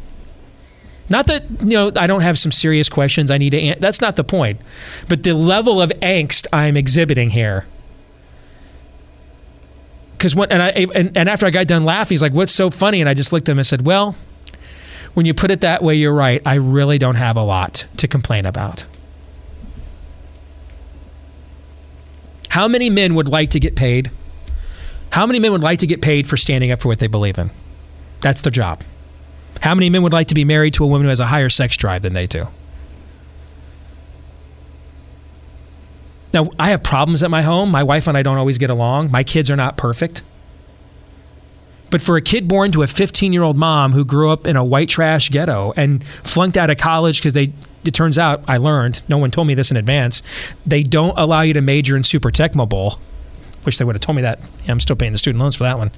Not 1.09 1.27
that 1.27 1.45
you 1.61 1.69
know 1.69 1.91
I 1.97 2.07
don't 2.07 2.21
have 2.21 2.39
some 2.39 2.53
serious 2.53 2.89
questions 2.89 3.31
I 3.31 3.39
need 3.39 3.51
to. 3.51 3.61
An- 3.61 3.81
that's 3.81 4.01
not 4.01 4.17
the 4.17 4.25
point, 4.25 4.61
but 5.09 5.23
the 5.23 5.35
level 5.35 5.81
of 5.81 5.91
angst 6.03 6.47
I'm 6.53 6.77
exhibiting 6.77 7.31
here. 7.31 7.67
Because 10.13 10.35
when 10.35 10.51
and 10.53 10.63
I 10.63 10.69
and, 10.69 11.17
and 11.17 11.29
after 11.29 11.47
I 11.47 11.51
got 11.51 11.67
done 11.67 11.85
laughing, 11.85 12.15
he's 12.15 12.23
like, 12.23 12.33
"What's 12.33 12.53
so 12.53 12.71
funny?" 12.71 13.01
And 13.01 13.09
I 13.09 13.15
just 13.15 13.33
looked 13.33 13.49
at 13.49 13.53
him 13.53 13.59
and 13.59 13.67
said, 13.67 13.87
"Well, 13.87 14.17
when 15.15 15.27
you 15.27 15.35
put 15.35 15.51
it 15.51 15.63
that 15.63 15.83
way, 15.83 15.95
you're 15.95 16.15
right. 16.15 16.43
I 16.45 16.55
really 16.55 16.99
don't 16.99 17.17
have 17.17 17.37
a 17.37 17.43
lot 17.43 17.87
to 17.97 18.09
complain 18.09 18.45
about." 18.45 18.85
How 22.51 22.69
many 22.69 22.91
men 22.91 23.15
would 23.15 23.29
like 23.29 23.51
to 23.51 23.61
get 23.61 23.77
paid? 23.77 24.11
How 25.11 25.27
many 25.27 25.39
men 25.39 25.53
would 25.53 25.63
like 25.63 25.79
to 25.81 25.87
get 25.87 26.03
paid 26.03 26.27
for 26.27 26.37
standing 26.37 26.71
up 26.71 26.81
for 26.81 26.89
what 26.89 26.99
they 26.99 27.07
believe 27.07 27.39
in? 27.39 27.51
That's 28.21 28.41
their 28.41 28.51
job. 28.51 28.83
How 29.61 29.75
many 29.75 29.89
men 29.91 30.03
would 30.03 30.13
like 30.13 30.29
to 30.29 30.35
be 30.35 30.45
married 30.45 30.75
to 30.75 30.85
a 30.85 30.87
woman 30.87 31.05
who 31.05 31.09
has 31.09 31.21
a 31.21 31.27
higher 31.27 31.49
sex 31.49 31.77
drive 31.77 32.03
than 32.03 32.13
they 32.13 32.27
do? 32.27 32.49
Now, 36.35 36.51
I 36.59 36.71
have 36.71 36.83
problems 36.83 37.23
at 37.23 37.31
my 37.31 37.43
home. 37.43 37.71
My 37.71 37.83
wife 37.83 38.07
and 38.07 38.17
I 38.17 38.23
don't 38.23 38.37
always 38.37 38.59
get 38.59 38.69
along. 38.69 39.11
My 39.11 39.25
kids 39.25 39.51
are 39.51 39.57
not 39.57 39.77
perfect. 39.77 40.23
But 41.89 42.03
for 42.03 42.17
a 42.17 42.21
kid 42.21 42.49
born 42.49 42.73
to 42.73 42.83
a 42.83 42.87
15 42.87 43.33
year 43.33 43.43
old 43.43 43.57
mom 43.57 43.93
who 43.93 44.05
grew 44.05 44.31
up 44.31 44.47
in 44.47 44.57
a 44.57 44.65
white 44.65 44.89
trash 44.89 45.31
ghetto 45.31 45.73
and 45.77 46.07
flunked 46.07 46.57
out 46.57 46.69
of 46.69 46.77
college 46.77 47.21
because 47.21 47.35
they, 47.35 47.53
it 47.85 47.95
turns 47.95 48.19
out, 48.19 48.45
I 48.49 48.57
learned, 48.57 49.03
no 49.09 49.19
one 49.19 49.31
told 49.31 49.47
me 49.47 49.55
this 49.55 49.71
in 49.71 49.77
advance, 49.77 50.23
they 50.67 50.83
don't 50.83 51.17
allow 51.17 51.41
you 51.43 51.55
to 51.55 51.61
major 51.61 51.97
in 51.97 52.03
Super 52.03 52.31
Tecmo 52.31 52.69
Bowl. 52.69 52.99
Wish 53.67 53.79
they 53.79 53.85
would 53.85 53.97
have 53.97 54.01
told 54.01 54.17
me 54.17 54.23
that. 54.23 54.39
Yeah, 54.65 54.73
I'm 54.73 54.81
still 54.81 54.97
paying 54.97 55.13
the 55.13 55.19
student 55.19 55.41
loans 55.41 55.57
for 55.57 55.65
that 55.65 55.77
one. 55.77 55.91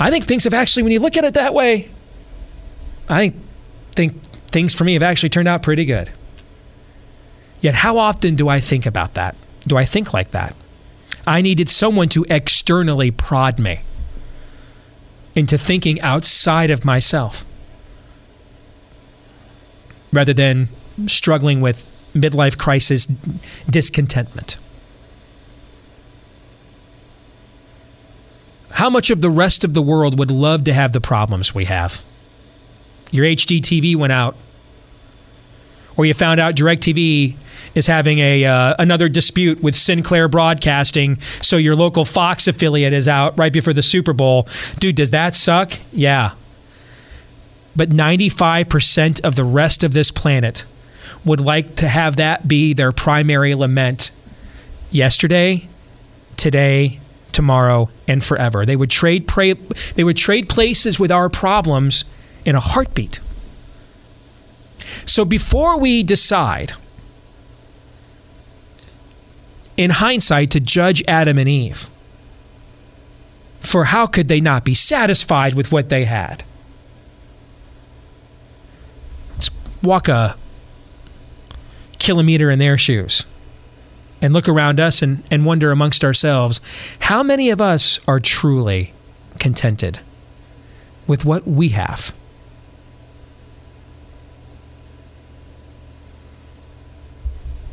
I 0.00 0.10
think 0.10 0.24
things 0.24 0.44
have 0.44 0.54
actually, 0.54 0.82
when 0.82 0.92
you 0.92 1.00
look 1.00 1.16
at 1.16 1.24
it 1.24 1.34
that 1.34 1.54
way, 1.54 1.90
I 3.08 3.28
think, 3.28 3.42
think 3.92 4.22
things 4.48 4.74
for 4.74 4.84
me 4.84 4.94
have 4.94 5.02
actually 5.02 5.28
turned 5.28 5.48
out 5.48 5.62
pretty 5.62 5.84
good. 5.84 6.10
Yet, 7.60 7.74
how 7.74 7.98
often 7.98 8.34
do 8.36 8.48
I 8.48 8.60
think 8.60 8.86
about 8.86 9.14
that? 9.14 9.36
Do 9.62 9.76
I 9.76 9.84
think 9.84 10.12
like 10.12 10.32
that? 10.32 10.54
I 11.26 11.42
needed 11.42 11.68
someone 11.68 12.08
to 12.10 12.24
externally 12.28 13.10
prod 13.10 13.58
me 13.58 13.80
into 15.34 15.58
thinking 15.58 16.00
outside 16.00 16.70
of 16.70 16.84
myself 16.84 17.44
rather 20.12 20.32
than 20.32 20.68
struggling 21.06 21.60
with 21.60 21.86
midlife 22.14 22.56
crisis 22.56 23.06
discontentment. 23.68 24.56
How 28.76 28.90
much 28.90 29.08
of 29.08 29.22
the 29.22 29.30
rest 29.30 29.64
of 29.64 29.72
the 29.72 29.80
world 29.80 30.18
would 30.18 30.30
love 30.30 30.64
to 30.64 30.72
have 30.74 30.92
the 30.92 31.00
problems 31.00 31.54
we 31.54 31.64
have? 31.64 32.02
Your 33.10 33.24
HD 33.24 33.58
TV 33.58 33.96
went 33.96 34.12
out, 34.12 34.36
or 35.96 36.04
you 36.04 36.12
found 36.12 36.40
out 36.40 36.56
DirecTV 36.56 37.36
is 37.74 37.86
having 37.86 38.18
a 38.18 38.44
uh, 38.44 38.74
another 38.78 39.08
dispute 39.08 39.62
with 39.62 39.74
Sinclair 39.74 40.28
Broadcasting, 40.28 41.18
so 41.40 41.56
your 41.56 41.74
local 41.74 42.04
Fox 42.04 42.46
affiliate 42.46 42.92
is 42.92 43.08
out 43.08 43.38
right 43.38 43.50
before 43.50 43.72
the 43.72 43.82
Super 43.82 44.12
Bowl. 44.12 44.46
Dude, 44.78 44.96
does 44.96 45.10
that 45.10 45.34
suck? 45.34 45.72
Yeah. 45.90 46.32
But 47.74 47.88
95% 47.88 49.24
of 49.24 49.36
the 49.36 49.44
rest 49.44 49.84
of 49.84 49.94
this 49.94 50.10
planet 50.10 50.66
would 51.24 51.40
like 51.40 51.76
to 51.76 51.88
have 51.88 52.16
that 52.16 52.46
be 52.46 52.74
their 52.74 52.92
primary 52.92 53.54
lament 53.54 54.10
yesterday, 54.90 55.66
today, 56.36 57.00
tomorrow, 57.36 57.90
and 58.08 58.24
forever. 58.24 58.64
They 58.64 58.76
would 58.76 58.90
trade 58.90 59.28
pra- 59.28 59.54
they 59.94 60.02
would 60.02 60.16
trade 60.16 60.48
places 60.48 60.98
with 60.98 61.12
our 61.12 61.28
problems 61.28 62.04
in 62.46 62.56
a 62.56 62.60
heartbeat. 62.60 63.20
So 65.04 65.24
before 65.24 65.78
we 65.78 66.02
decide 66.02 66.72
in 69.76 69.90
hindsight 69.90 70.50
to 70.52 70.60
judge 70.60 71.04
Adam 71.06 71.38
and 71.38 71.48
Eve 71.48 71.90
for 73.60 73.84
how 73.84 74.06
could 74.06 74.28
they 74.28 74.40
not 74.40 74.64
be 74.64 74.74
satisfied 74.74 75.52
with 75.52 75.70
what 75.70 75.90
they 75.90 76.06
had? 76.06 76.42
Let's 79.32 79.50
walk 79.82 80.08
a 80.08 80.38
kilometer 81.98 82.50
in 82.50 82.58
their 82.58 82.78
shoes 82.78 83.26
and 84.20 84.32
look 84.32 84.48
around 84.48 84.80
us 84.80 85.02
and, 85.02 85.22
and 85.30 85.44
wonder 85.44 85.70
amongst 85.70 86.04
ourselves 86.04 86.60
how 87.00 87.22
many 87.22 87.50
of 87.50 87.60
us 87.60 88.00
are 88.08 88.20
truly 88.20 88.92
contented 89.38 90.00
with 91.06 91.24
what 91.24 91.46
we 91.46 91.68
have? 91.70 92.14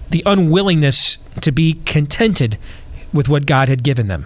The 0.10 0.24
unwillingness 0.26 1.18
to 1.42 1.52
be 1.52 1.82
contented 1.86 2.58
with 3.12 3.30
what 3.30 3.46
God 3.46 3.68
had 3.68 3.84
given 3.84 4.08
them 4.08 4.26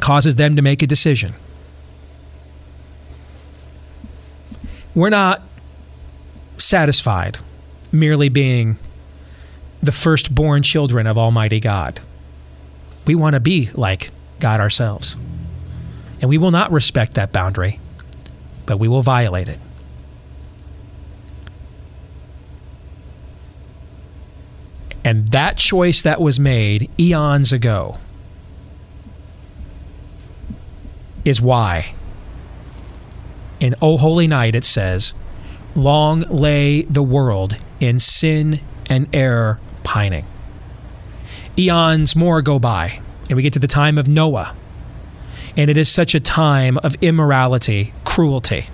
causes 0.00 0.36
them 0.36 0.56
to 0.56 0.62
make 0.62 0.82
a 0.82 0.86
decision. 0.86 1.34
We're 4.94 5.10
not 5.10 5.42
satisfied 6.58 7.38
merely 7.92 8.28
being 8.28 8.78
the 9.86 9.92
firstborn 9.92 10.62
children 10.62 11.06
of 11.06 11.16
Almighty 11.16 11.60
God. 11.60 12.00
We 13.06 13.14
want 13.14 13.34
to 13.34 13.40
be 13.40 13.70
like 13.74 14.10
God 14.40 14.60
ourselves. 14.60 15.16
And 16.20 16.28
we 16.28 16.38
will 16.38 16.50
not 16.50 16.72
respect 16.72 17.14
that 17.14 17.32
boundary, 17.32 17.80
but 18.66 18.78
we 18.78 18.88
will 18.88 19.02
violate 19.02 19.48
it. 19.48 19.60
And 25.04 25.28
that 25.28 25.56
choice 25.56 26.02
that 26.02 26.20
was 26.20 26.40
made 26.40 26.90
eons 26.98 27.52
ago 27.52 27.98
is 31.24 31.40
why. 31.40 31.94
In 33.60 33.76
O 33.80 33.96
Holy 33.98 34.26
Night, 34.26 34.56
it 34.56 34.64
says, 34.64 35.14
Long 35.76 36.22
lay 36.22 36.82
the 36.82 37.04
world 37.04 37.56
in 37.78 38.00
sin 38.00 38.60
and 38.86 39.08
error 39.14 39.60
pining. 39.86 40.24
Eons 41.56 42.16
more 42.16 42.42
go 42.42 42.58
by, 42.58 43.00
and 43.30 43.36
we 43.36 43.42
get 43.42 43.52
to 43.52 43.60
the 43.60 43.68
time 43.68 43.98
of 43.98 44.08
Noah. 44.08 44.54
And 45.56 45.70
it 45.70 45.76
is 45.76 45.88
such 45.88 46.14
a 46.14 46.20
time 46.20 46.76
of 46.78 46.96
immorality, 47.00 47.94
cruelty, 48.04 48.66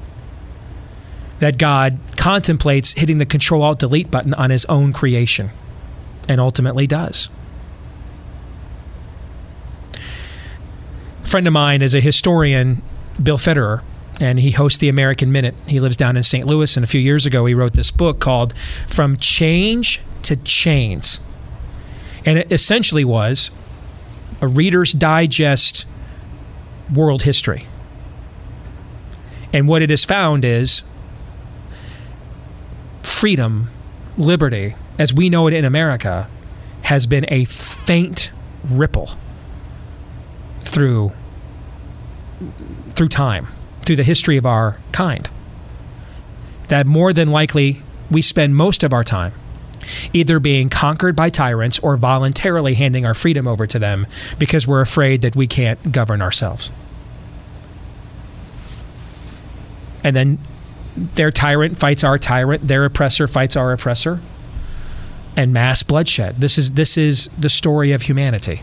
that 1.38 1.58
God 1.58 1.98
contemplates 2.16 2.94
hitting 2.94 3.18
the 3.18 3.26
Control 3.26 3.62
Alt 3.62 3.78
Delete 3.78 4.10
button 4.10 4.32
on 4.34 4.48
his 4.48 4.64
own 4.66 4.94
creation, 4.94 5.50
and 6.28 6.40
ultimately 6.40 6.86
does. 6.86 7.28
A 11.22 11.26
friend 11.26 11.46
of 11.46 11.52
mine 11.52 11.82
is 11.82 11.94
a 11.94 12.00
historian, 12.00 12.80
Bill 13.22 13.38
Federer, 13.38 13.82
and 14.18 14.40
he 14.40 14.52
hosts 14.52 14.78
the 14.78 14.88
American 14.88 15.30
Minute. 15.30 15.54
He 15.66 15.78
lives 15.78 15.96
down 15.96 16.16
in 16.16 16.22
St. 16.22 16.46
Louis, 16.46 16.74
and 16.76 16.84
a 16.84 16.86
few 16.86 17.00
years 17.00 17.26
ago, 17.26 17.44
he 17.44 17.54
wrote 17.54 17.74
this 17.74 17.90
book 17.90 18.18
called 18.18 18.56
From 18.88 19.18
Change 19.18 20.00
to 20.22 20.36
Chains. 20.36 21.20
And 22.24 22.38
it 22.38 22.52
essentially 22.52 23.04
was 23.04 23.50
a 24.40 24.48
Reader's 24.48 24.92
Digest 24.92 25.86
world 26.92 27.22
history. 27.22 27.66
And 29.52 29.68
what 29.68 29.82
it 29.82 29.90
has 29.90 30.04
found 30.04 30.44
is 30.44 30.82
freedom, 33.02 33.68
liberty, 34.16 34.74
as 34.98 35.12
we 35.12 35.28
know 35.28 35.46
it 35.46 35.54
in 35.54 35.64
America, 35.64 36.28
has 36.82 37.06
been 37.06 37.24
a 37.28 37.44
faint 37.44 38.30
ripple 38.64 39.10
through 40.62 41.12
through 42.94 43.08
time, 43.08 43.46
through 43.82 43.96
the 43.96 44.02
history 44.02 44.36
of 44.36 44.44
our 44.44 44.78
kind. 44.90 45.30
That 46.68 46.86
more 46.86 47.12
than 47.12 47.28
likely 47.28 47.82
we 48.10 48.22
spend 48.22 48.56
most 48.56 48.82
of 48.82 48.92
our 48.92 49.04
time 49.04 49.32
either 50.12 50.38
being 50.38 50.68
conquered 50.68 51.16
by 51.16 51.28
tyrants 51.28 51.78
or 51.80 51.96
voluntarily 51.96 52.74
handing 52.74 53.06
our 53.06 53.14
freedom 53.14 53.46
over 53.46 53.66
to 53.66 53.78
them 53.78 54.06
because 54.38 54.66
we're 54.66 54.80
afraid 54.80 55.22
that 55.22 55.36
we 55.36 55.46
can't 55.46 55.92
govern 55.92 56.22
ourselves. 56.22 56.70
And 60.04 60.16
then 60.16 60.38
their 60.96 61.30
tyrant 61.30 61.78
fights 61.78 62.04
our 62.04 62.18
tyrant, 62.18 62.66
their 62.66 62.84
oppressor 62.84 63.26
fights 63.26 63.56
our 63.56 63.72
oppressor, 63.72 64.20
and 65.36 65.52
mass 65.52 65.82
bloodshed. 65.82 66.40
This 66.40 66.58
is 66.58 66.72
this 66.72 66.98
is 66.98 67.30
the 67.38 67.48
story 67.48 67.92
of 67.92 68.02
humanity. 68.02 68.62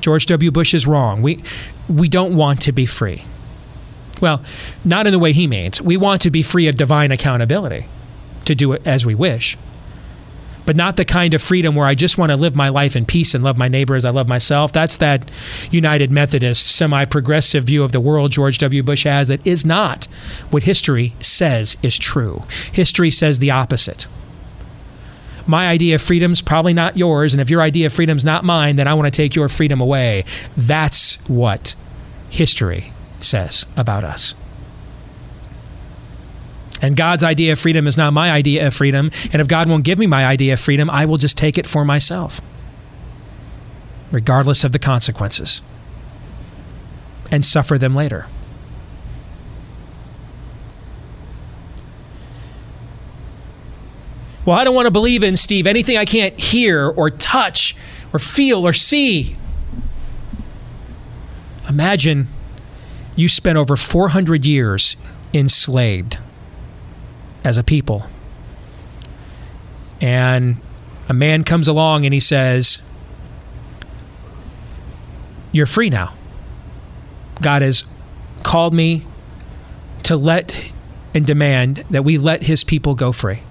George 0.00 0.26
W. 0.26 0.50
Bush 0.50 0.74
is 0.74 0.86
wrong. 0.86 1.22
We 1.22 1.42
we 1.88 2.08
don't 2.08 2.36
want 2.36 2.60
to 2.62 2.72
be 2.72 2.86
free. 2.86 3.24
Well, 4.20 4.42
not 4.84 5.06
in 5.06 5.12
the 5.12 5.18
way 5.18 5.32
he 5.32 5.46
means. 5.46 5.80
We 5.80 5.96
want 5.96 6.22
to 6.22 6.30
be 6.30 6.42
free 6.42 6.68
of 6.68 6.76
divine 6.76 7.10
accountability 7.12 7.86
to 8.48 8.54
do 8.54 8.72
it 8.72 8.82
as 8.84 9.06
we 9.06 9.14
wish. 9.14 9.56
But 10.66 10.76
not 10.76 10.96
the 10.96 11.04
kind 11.04 11.32
of 11.32 11.40
freedom 11.40 11.74
where 11.74 11.86
I 11.86 11.94
just 11.94 12.18
want 12.18 12.30
to 12.30 12.36
live 12.36 12.54
my 12.54 12.68
life 12.68 12.94
in 12.94 13.06
peace 13.06 13.34
and 13.34 13.42
love 13.42 13.56
my 13.56 13.68
neighbor 13.68 13.94
as 13.94 14.04
I 14.04 14.10
love 14.10 14.28
myself. 14.28 14.70
That's 14.70 14.98
that 14.98 15.30
United 15.70 16.10
Methodist, 16.10 16.66
semi 16.76 17.06
progressive 17.06 17.64
view 17.64 17.84
of 17.84 17.92
the 17.92 18.00
world 18.00 18.32
George 18.32 18.58
W. 18.58 18.82
Bush 18.82 19.04
has 19.04 19.28
that 19.28 19.46
is 19.46 19.64
not 19.64 20.04
what 20.50 20.64
history 20.64 21.14
says 21.20 21.78
is 21.82 21.98
true. 21.98 22.42
History 22.72 23.10
says 23.10 23.38
the 23.38 23.50
opposite. 23.50 24.06
My 25.46 25.68
idea 25.68 25.94
of 25.94 26.02
freedom's 26.02 26.42
probably 26.42 26.74
not 26.74 26.98
yours, 26.98 27.32
and 27.32 27.40
if 27.40 27.48
your 27.48 27.62
idea 27.62 27.86
of 27.86 27.92
freedom's 27.94 28.24
not 28.24 28.44
mine, 28.44 28.76
then 28.76 28.86
I 28.86 28.92
want 28.92 29.06
to 29.06 29.10
take 29.10 29.34
your 29.34 29.48
freedom 29.48 29.80
away. 29.80 30.24
That's 30.54 31.14
what 31.26 31.74
history 32.28 32.92
says 33.20 33.64
about 33.74 34.04
us. 34.04 34.34
And 36.80 36.96
God's 36.96 37.24
idea 37.24 37.52
of 37.52 37.58
freedom 37.58 37.86
is 37.86 37.96
not 37.96 38.12
my 38.12 38.30
idea 38.30 38.66
of 38.66 38.74
freedom. 38.74 39.10
And 39.32 39.40
if 39.40 39.48
God 39.48 39.68
won't 39.68 39.84
give 39.84 39.98
me 39.98 40.06
my 40.06 40.24
idea 40.24 40.52
of 40.52 40.60
freedom, 40.60 40.88
I 40.90 41.04
will 41.06 41.16
just 41.16 41.36
take 41.36 41.58
it 41.58 41.66
for 41.66 41.84
myself, 41.84 42.40
regardless 44.12 44.64
of 44.64 44.72
the 44.72 44.78
consequences, 44.78 45.60
and 47.30 47.44
suffer 47.44 47.78
them 47.78 47.94
later. 47.94 48.26
Well, 54.44 54.56
I 54.56 54.64
don't 54.64 54.74
want 54.74 54.86
to 54.86 54.90
believe 54.90 55.24
in, 55.24 55.36
Steve, 55.36 55.66
anything 55.66 55.98
I 55.98 56.06
can't 56.06 56.38
hear 56.40 56.88
or 56.88 57.10
touch 57.10 57.76
or 58.14 58.18
feel 58.18 58.66
or 58.66 58.72
see. 58.72 59.36
Imagine 61.68 62.28
you 63.14 63.28
spent 63.28 63.58
over 63.58 63.76
400 63.76 64.46
years 64.46 64.96
enslaved 65.34 66.18
as 67.44 67.58
a 67.58 67.62
people. 67.62 68.06
And 70.00 70.56
a 71.08 71.14
man 71.14 71.44
comes 71.44 71.68
along 71.68 72.04
and 72.04 72.14
he 72.14 72.20
says, 72.20 72.80
You're 75.52 75.66
free 75.66 75.90
now. 75.90 76.14
God 77.40 77.62
has 77.62 77.84
called 78.42 78.74
me 78.74 79.04
to 80.04 80.16
let 80.16 80.72
and 81.14 81.26
demand 81.26 81.84
that 81.90 82.04
we 82.04 82.18
let 82.18 82.44
his 82.44 82.64
people 82.64 82.94
go 82.94 83.12
free. 83.12 83.42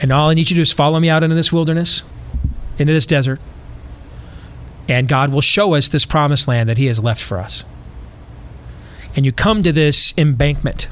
And 0.00 0.10
all 0.10 0.30
I 0.30 0.34
need 0.34 0.40
you 0.40 0.46
to 0.46 0.54
do 0.54 0.62
is 0.62 0.72
follow 0.72 0.98
me 0.98 1.10
out 1.10 1.22
into 1.22 1.36
this 1.36 1.52
wilderness, 1.52 2.02
into 2.78 2.92
this 2.92 3.06
desert, 3.06 3.40
and 4.88 5.06
God 5.06 5.30
will 5.30 5.42
show 5.42 5.74
us 5.74 5.88
this 5.88 6.06
promised 6.06 6.48
land 6.48 6.68
that 6.68 6.78
he 6.78 6.86
has 6.86 7.02
left 7.02 7.22
for 7.22 7.38
us. 7.38 7.64
And 9.14 9.26
you 9.26 9.32
come 9.32 9.62
to 9.62 9.72
this 9.72 10.14
embankment 10.16 10.88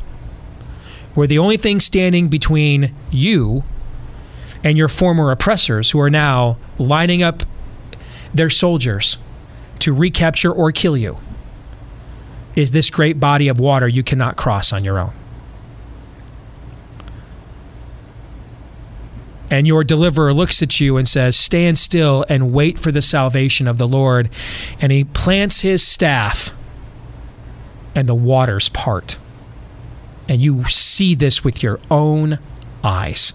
where 1.15 1.27
the 1.27 1.39
only 1.39 1.57
thing 1.57 1.81
standing 1.81 2.29
between 2.29 2.95
you 3.11 3.65
and 4.63 4.77
your 4.77 4.89
former 4.89 5.31
oppressors 5.31 5.91
who 5.91 6.01
are 6.01 6.11
now 6.11 6.59
lining 6.79 7.23
up 7.23 7.43
their 8.35 8.51
soldiers 8.51 9.19
to 9.79 9.95
recapture 9.95 10.53
or 10.53 10.73
kill 10.73 10.97
you 10.97 11.19
is 12.57 12.73
this 12.73 12.91
great 12.91 13.21
body 13.21 13.49
of 13.49 13.61
water 13.61 13.87
you 13.87 14.03
cannot 14.03 14.37
cross 14.37 14.73
on 14.73 14.85
your 14.85 14.99
own. 14.99 15.13
And 19.51 19.67
your 19.67 19.83
deliverer 19.83 20.35
looks 20.35 20.63
at 20.63 20.79
you 20.79 20.97
and 20.97 21.09
says, 21.09 21.35
Stand 21.35 21.79
still 21.79 22.25
and 22.29 22.53
wait 22.53 22.79
for 22.79 22.93
the 22.93 23.01
salvation 23.01 23.67
of 23.67 23.79
the 23.79 23.87
Lord. 23.87 24.29
And 24.81 24.93
he 24.93 25.05
plants 25.05 25.63
his 25.63 25.87
staff, 25.87 26.51
and 27.95 28.09
the 28.09 28.15
waters 28.15 28.69
part. 28.69 29.17
And 30.29 30.43
you 30.43 30.65
see 30.65 31.15
this 31.15 31.43
with 31.43 31.63
your 31.63 31.81
own 31.91 32.39
eyes. 32.85 33.33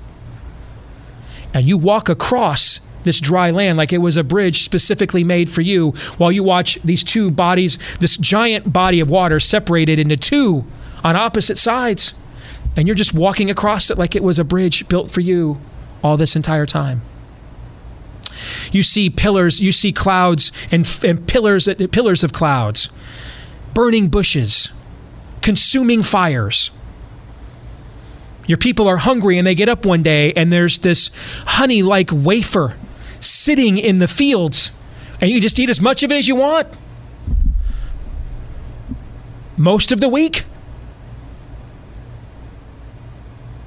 And 1.53 1.65
you 1.65 1.77
walk 1.77 2.09
across 2.09 2.79
this 3.03 3.19
dry 3.19 3.51
land 3.51 3.77
like 3.77 3.93
it 3.93 3.97
was 3.99 4.17
a 4.17 4.23
bridge 4.23 4.63
specifically 4.63 5.23
made 5.23 5.49
for 5.49 5.61
you 5.61 5.91
while 6.17 6.31
you 6.31 6.43
watch 6.43 6.79
these 6.83 7.03
two 7.03 7.29
bodies, 7.29 7.77
this 7.97 8.17
giant 8.17 8.71
body 8.71 8.99
of 8.99 9.09
water 9.09 9.39
separated 9.39 9.99
into 9.99 10.17
two 10.17 10.65
on 11.03 11.15
opposite 11.15 11.57
sides. 11.57 12.13
And 12.75 12.87
you're 12.87 12.95
just 12.95 13.13
walking 13.13 13.49
across 13.49 13.91
it 13.91 13.97
like 13.97 14.15
it 14.15 14.23
was 14.23 14.39
a 14.39 14.43
bridge 14.43 14.87
built 14.87 15.11
for 15.11 15.21
you 15.21 15.59
all 16.01 16.17
this 16.17 16.35
entire 16.35 16.65
time. 16.65 17.01
You 18.71 18.83
see 18.83 19.09
pillars, 19.09 19.61
you 19.61 19.71
see 19.71 19.91
clouds 19.91 20.51
and, 20.71 20.87
and 21.03 21.27
pillars, 21.27 21.69
pillars 21.91 22.23
of 22.23 22.33
clouds, 22.33 22.89
burning 23.73 24.09
bushes, 24.09 24.71
consuming 25.41 26.01
fires. 26.01 26.71
Your 28.45 28.57
people 28.57 28.87
are 28.87 28.97
hungry 28.97 29.37
and 29.37 29.47
they 29.47 29.55
get 29.55 29.69
up 29.69 29.85
one 29.85 30.03
day 30.03 30.33
and 30.33 30.51
there's 30.51 30.79
this 30.79 31.11
honey 31.45 31.81
like 31.81 32.09
wafer 32.11 32.75
sitting 33.19 33.77
in 33.77 33.99
the 33.99 34.07
fields 34.07 34.71
and 35.21 35.31
you 35.31 35.39
just 35.39 35.59
eat 35.59 35.69
as 35.69 35.79
much 35.79 36.03
of 36.03 36.11
it 36.11 36.15
as 36.15 36.27
you 36.27 36.35
want. 36.35 36.67
Most 39.55 39.91
of 39.91 40.01
the 40.01 40.09
week. 40.09 40.45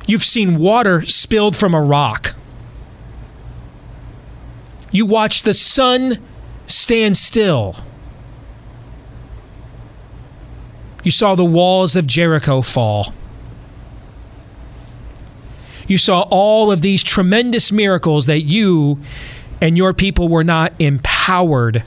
You've 0.06 0.24
seen 0.24 0.58
water 0.58 1.02
spilled 1.02 1.56
from 1.56 1.74
a 1.74 1.80
rock. 1.80 2.34
You 4.90 5.06
watch 5.06 5.42
the 5.42 5.54
sun 5.54 6.22
stand 6.66 7.16
still. 7.16 7.76
You 11.02 11.10
saw 11.10 11.34
the 11.34 11.44
walls 11.44 11.96
of 11.96 12.06
Jericho 12.06 12.62
fall. 12.62 13.14
You 15.86 15.98
saw 15.98 16.22
all 16.30 16.72
of 16.72 16.82
these 16.82 17.02
tremendous 17.02 17.70
miracles 17.70 18.26
that 18.26 18.42
you 18.42 18.98
and 19.60 19.76
your 19.76 19.92
people 19.92 20.28
were 20.28 20.44
not 20.44 20.72
empowered 20.78 21.84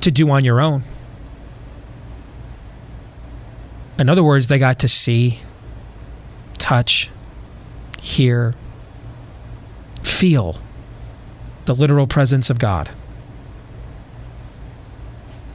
to 0.00 0.10
do 0.10 0.30
on 0.30 0.44
your 0.44 0.60
own. 0.60 0.82
In 3.98 4.08
other 4.08 4.24
words, 4.24 4.48
they 4.48 4.58
got 4.58 4.78
to 4.78 4.88
see, 4.88 5.40
touch, 6.56 7.10
hear, 8.00 8.54
feel 10.02 10.58
the 11.66 11.74
literal 11.74 12.06
presence 12.06 12.48
of 12.48 12.58
God. 12.58 12.90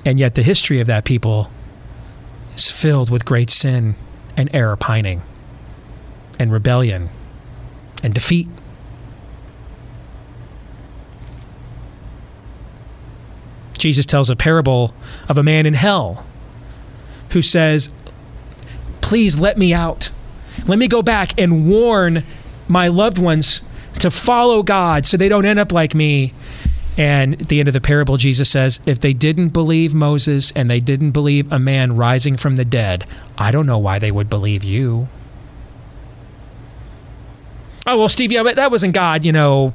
And 0.06 0.20
yet 0.20 0.36
the 0.36 0.44
history 0.44 0.80
of 0.80 0.88
that 0.88 1.06
people 1.06 1.50
is 2.56 2.70
filled 2.70 3.10
with 3.10 3.26
great 3.26 3.50
sin 3.50 3.96
and 4.38 4.50
error 4.54 4.76
pining 4.76 5.24
and 6.38 6.52
rebellion 6.52 7.10
and 8.06 8.14
defeat. 8.14 8.48
Jesus 13.78 14.06
tells 14.06 14.30
a 14.30 14.36
parable 14.36 14.94
of 15.28 15.38
a 15.38 15.44
man 15.44 15.66
in 15.66 15.74
hell 15.74 16.26
who 17.32 17.42
says, 17.42 17.90
Please 19.02 19.40
let 19.40 19.58
me 19.58 19.74
out. 19.74 20.12
Let 20.66 20.80
me 20.80 20.88
go 20.88 21.02
back 21.02 21.38
and 21.40 21.70
warn 21.70 22.24
my 22.68 22.88
loved 22.88 23.18
ones 23.18 23.62
to 24.00 24.10
follow 24.10 24.64
God 24.64 25.06
so 25.06 25.18
they 25.18 25.30
don't 25.30 25.46
end 25.46 25.60
up 25.60 25.72
like 25.72 25.94
me. 25.94 26.34
And 26.98 27.42
at 27.42 27.50
the 27.50 27.60
end 27.60 27.68
of 27.68 27.74
the 27.74 27.82
parable, 27.82 28.18
Jesus 28.18 28.50
says, 28.50 28.80
If 28.86 29.00
they 29.00 29.14
didn't 29.14 29.50
believe 29.50 29.94
Moses 29.94 30.52
and 30.56 30.70
they 30.70 30.80
didn't 30.80 31.12
believe 31.12 31.52
a 31.52 31.60
man 31.60 31.96
rising 31.96 32.38
from 32.38 32.56
the 32.56 32.66
dead, 32.66 33.06
I 33.38 33.52
don't 33.52 33.66
know 33.66 33.80
why 33.80 34.00
they 34.00 34.12
would 34.12 34.30
believe 34.30 34.64
you. 34.64 35.10
Oh, 37.88 38.00
well, 38.00 38.10
Steve, 38.10 38.32
yeah, 38.32 38.44
but 38.44 38.56
that 38.56 38.72
wasn't 38.72 38.94
God, 38.94 39.26
you 39.26 39.32
know. 39.32 39.74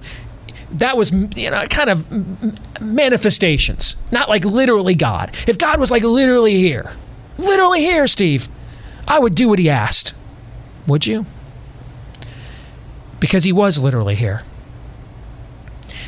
That 0.73 0.97
was, 0.97 1.13
you 1.37 1.51
know, 1.51 1.65
kind 1.67 1.91
of 1.91 2.81
manifestations, 2.81 3.97
not 4.13 4.29
like 4.29 4.45
literally 4.45 4.95
God. 4.95 5.35
If 5.49 5.59
God 5.59 5.81
was 5.81 5.91
like 5.91 6.03
literally 6.03 6.57
here, 6.57 6.93
literally 7.39 7.81
here, 7.81 8.07
Steve, 8.07 8.49
I 9.09 9.19
would 9.19 9.35
do 9.35 9.49
what 9.49 9.59
he 9.59 9.69
asked. 9.69 10.15
Would 10.87 11.07
you? 11.07 11.27
Because 13.19 13.45
he 13.45 13.53
was 13.53 13.81
literally 13.81 14.15
here. 14.15 14.43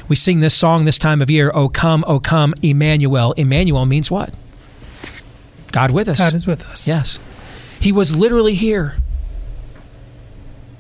We 0.09 0.17
sing 0.17 0.41
this 0.41 0.55
song 0.55 0.85
this 0.85 0.99
time 0.99 1.23
of 1.23 1.31
year, 1.31 1.51
Oh 1.55 1.69
Come, 1.69 2.05
Oh 2.07 2.21
Come, 2.21 2.55
Emmanuel. 2.63 3.33
Emmanuel 3.33 3.87
means 3.87 4.11
what? 4.11 4.35
God 5.73 5.91
with 5.91 6.09
us. 6.09 6.19
God 6.19 6.35
is 6.35 6.47
with 6.47 6.65
us. 6.67 6.87
Yes. 6.87 7.19
He 7.81 7.91
was 7.93 8.17
literally 8.17 8.55
here. 8.55 8.97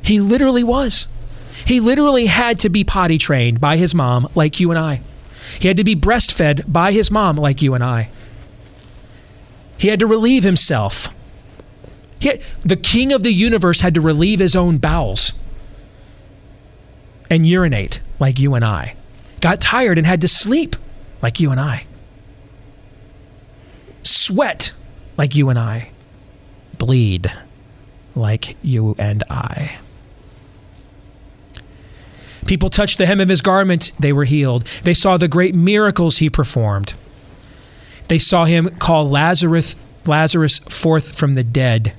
He 0.03 0.21
literally 0.21 0.65
was. 0.65 1.07
He 1.65 1.81
literally 1.81 2.27
had 2.27 2.59
to 2.61 2.69
be 2.69 2.85
potty 2.85 3.19
trained 3.19 3.61
by 3.61 3.77
his 3.77 3.95
mom, 3.95 4.29
like 4.35 4.61
you 4.61 4.71
and 4.71 4.79
I. 4.79 5.01
He 5.59 5.69
had 5.69 5.77
to 5.77 5.85
be 5.85 5.95
breastfed 5.95 6.71
by 6.71 6.93
his 6.93 7.11
mom, 7.11 7.37
like 7.37 7.63
you 7.63 7.75
and 7.75 7.85
I. 7.85 8.11
He 9.79 9.89
had 9.89 10.01
to 10.01 10.07
relieve 10.07 10.45
himself. 10.45 11.09
Had, 12.21 12.43
the 12.63 12.77
king 12.77 13.13
of 13.13 13.23
the 13.23 13.33
universe 13.33 13.81
had 13.81 13.95
to 13.95 14.01
relieve 14.01 14.39
his 14.39 14.55
own 14.55 14.79
bowels 14.79 15.33
and 17.29 17.47
urinate, 17.47 18.01
like 18.21 18.39
you 18.39 18.55
and 18.55 18.65
I. 18.65 18.95
Got 19.41 19.61
tired 19.61 19.99
and 19.99 20.07
had 20.07 20.21
to 20.21 20.29
sleep, 20.29 20.77
like 21.21 21.41
you 21.41 21.51
and 21.51 21.61
I. 21.61 21.87
Sweat, 24.03 24.73
like 25.17 25.35
you 25.35 25.49
and 25.49 25.59
I. 25.59 25.91
Bleed, 26.79 27.33
like 28.15 28.57
you 28.63 28.95
and 28.99 29.25
I. 29.31 29.79
People 32.47 32.69
touched 32.69 32.99
the 32.99 33.07
hem 33.07 33.21
of 33.21 33.29
his 33.29 33.41
garment, 33.41 33.93
they 33.99 34.13
were 34.13 34.25
healed. 34.25 34.65
They 34.85 34.95
saw 34.95 35.17
the 35.17 35.29
great 35.29 35.55
miracles 35.55 36.19
he 36.19 36.29
performed. 36.29 36.95
They 38.09 38.19
saw 38.19 38.45
him 38.45 38.69
call 38.79 39.09
Lazarus 39.09 39.77
Lazarus 40.07 40.59
forth 40.59 41.17
from 41.17 41.35
the 41.35 41.45
dead. 41.45 41.97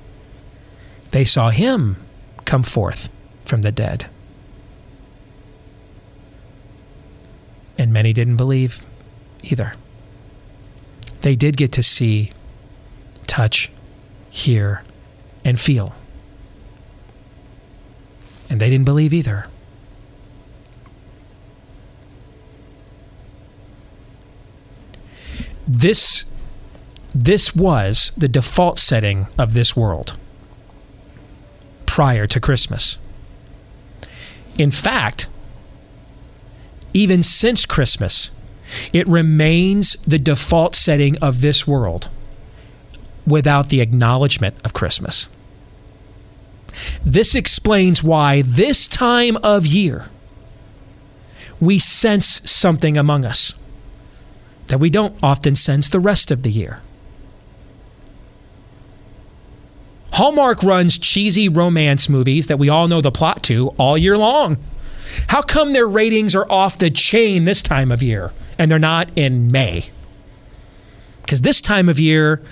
They 1.10 1.24
saw 1.24 1.50
him 1.50 1.96
come 2.44 2.62
forth 2.62 3.08
from 3.44 3.62
the 3.62 3.72
dead. 3.72 4.06
And 7.78 7.92
many 7.92 8.12
didn't 8.12 8.36
believe 8.36 8.84
either. 9.42 9.74
They 11.22 11.34
did 11.34 11.56
get 11.56 11.72
to 11.72 11.82
see, 11.82 12.32
touch, 13.26 13.70
hear, 14.30 14.82
and 15.44 15.58
feel. 15.58 15.94
And 18.50 18.60
they 18.60 18.68
didn't 18.68 18.84
believe 18.84 19.14
either. 19.14 19.46
This 25.66 26.24
this 27.14 27.54
was 27.54 28.10
the 28.16 28.28
default 28.28 28.78
setting 28.78 29.28
of 29.38 29.54
this 29.54 29.76
world 29.76 30.16
prior 31.86 32.26
to 32.26 32.40
Christmas. 32.40 32.98
In 34.58 34.72
fact, 34.72 35.28
even 36.92 37.22
since 37.22 37.66
Christmas, 37.66 38.30
it 38.92 39.06
remains 39.06 39.96
the 40.06 40.18
default 40.18 40.74
setting 40.74 41.16
of 41.18 41.40
this 41.40 41.68
world 41.68 42.08
without 43.26 43.68
the 43.68 43.80
acknowledgement 43.80 44.56
of 44.64 44.74
Christmas. 44.74 45.28
This 47.04 47.36
explains 47.36 48.02
why 48.02 48.42
this 48.42 48.88
time 48.88 49.36
of 49.42 49.64
year 49.64 50.08
we 51.60 51.78
sense 51.78 52.42
something 52.50 52.96
among 52.96 53.24
us 53.24 53.54
that 54.68 54.78
we 54.78 54.90
don't 54.90 55.16
often 55.22 55.54
sense 55.54 55.88
the 55.88 56.00
rest 56.00 56.30
of 56.30 56.42
the 56.42 56.50
year. 56.50 56.80
Hallmark 60.12 60.62
runs 60.62 60.96
cheesy 60.96 61.48
romance 61.48 62.08
movies 62.08 62.46
that 62.46 62.58
we 62.58 62.68
all 62.68 62.86
know 62.86 63.00
the 63.00 63.10
plot 63.10 63.42
to 63.44 63.68
all 63.78 63.98
year 63.98 64.16
long. 64.16 64.58
How 65.28 65.42
come 65.42 65.72
their 65.72 65.88
ratings 65.88 66.34
are 66.34 66.50
off 66.50 66.78
the 66.78 66.90
chain 66.90 67.44
this 67.44 67.62
time 67.62 67.90
of 67.90 68.02
year 68.02 68.32
and 68.56 68.70
they're 68.70 68.78
not 68.78 69.10
in 69.16 69.50
May? 69.50 69.86
Because 71.22 71.40
this 71.40 71.60
time 71.60 71.88
of 71.88 71.98
year, 71.98 72.42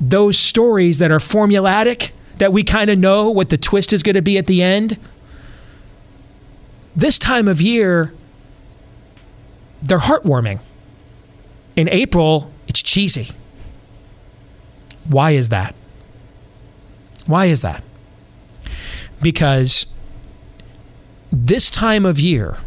those 0.00 0.38
stories 0.38 0.98
that 0.98 1.10
are 1.10 1.18
formulatic, 1.18 2.10
that 2.38 2.52
we 2.52 2.64
kind 2.64 2.90
of 2.90 2.98
know 2.98 3.30
what 3.30 3.50
the 3.50 3.58
twist 3.58 3.92
is 3.92 4.02
going 4.02 4.14
to 4.16 4.22
be 4.22 4.38
at 4.38 4.46
the 4.46 4.62
end, 4.62 4.98
this 6.96 7.18
time 7.18 7.46
of 7.46 7.60
year, 7.60 8.12
they're 9.82 9.98
heartwarming. 9.98 10.58
In 11.80 11.88
April, 11.88 12.52
it's 12.68 12.82
cheesy. 12.82 13.30
Why 15.06 15.30
is 15.30 15.48
that? 15.48 15.74
Why 17.24 17.46
is 17.46 17.62
that? 17.62 17.82
Because 19.22 19.86
this 21.32 21.70
time 21.70 22.04
of 22.04 22.20
year 22.20 22.58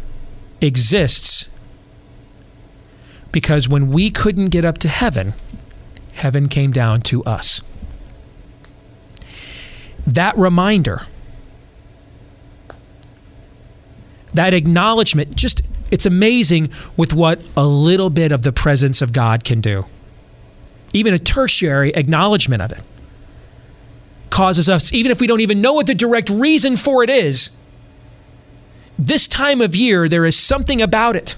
exists 0.60 1.48
because 3.30 3.68
when 3.68 3.92
we 3.92 4.10
couldn't 4.10 4.48
get 4.48 4.64
up 4.64 4.78
to 4.78 4.88
heaven, 4.88 5.34
heaven 6.14 6.48
came 6.48 6.72
down 6.72 7.00
to 7.02 7.22
us. 7.22 7.62
That 10.04 10.36
reminder, 10.36 11.06
that 14.32 14.52
acknowledgement, 14.52 15.36
just 15.36 15.62
it's 15.94 16.06
amazing 16.06 16.70
with 16.96 17.14
what 17.14 17.40
a 17.56 17.64
little 17.64 18.10
bit 18.10 18.32
of 18.32 18.42
the 18.42 18.50
presence 18.50 19.00
of 19.00 19.12
God 19.12 19.44
can 19.44 19.60
do. 19.60 19.86
Even 20.92 21.14
a 21.14 21.20
tertiary 21.20 21.90
acknowledgement 21.90 22.62
of 22.62 22.72
it 22.72 22.82
causes 24.28 24.68
us, 24.68 24.92
even 24.92 25.12
if 25.12 25.20
we 25.20 25.28
don't 25.28 25.40
even 25.40 25.60
know 25.60 25.72
what 25.72 25.86
the 25.86 25.94
direct 25.94 26.30
reason 26.30 26.74
for 26.74 27.04
it 27.04 27.10
is, 27.10 27.50
this 28.98 29.28
time 29.28 29.60
of 29.60 29.76
year, 29.76 30.08
there 30.08 30.26
is 30.26 30.36
something 30.36 30.82
about 30.82 31.14
it 31.14 31.36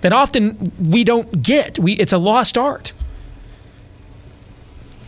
that 0.00 0.10
often 0.10 0.72
we 0.80 1.04
don't 1.04 1.42
get. 1.42 1.78
We, 1.78 1.92
it's 1.92 2.14
a 2.14 2.18
lost 2.18 2.56
art. 2.56 2.94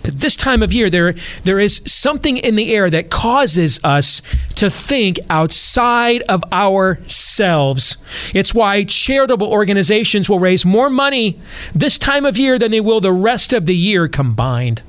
This 0.03 0.37
time 0.37 0.63
of 0.63 0.73
year, 0.73 0.89
there, 0.89 1.15
there 1.45 1.59
is 1.59 1.83
something 1.85 2.39
in 2.39 2.57
the 2.57 2.75
air 2.75 2.89
that 2.89 3.11
causes 3.11 3.79
us 3.85 4.23
to 4.55 4.71
think 4.71 5.19
outside 5.29 6.23
of 6.23 6.43
ourselves. 6.53 7.97
It's 8.35 8.55
why 8.55 8.85
charitable 8.85 9.47
organizations 9.47 10.29
will 10.29 10.39
raise 10.39 10.65
more 10.65 10.89
money 10.89 11.39
this 11.75 11.99
time 11.99 12.25
of 12.25 12.39
year 12.39 12.59
than 12.59 12.71
they 12.71 12.81
will 12.81 13.01
the 13.01 13.13
rest 13.13 13.53
of 13.53 13.67
the 13.67 13.77
year 13.77 14.09
combined. 14.09 14.83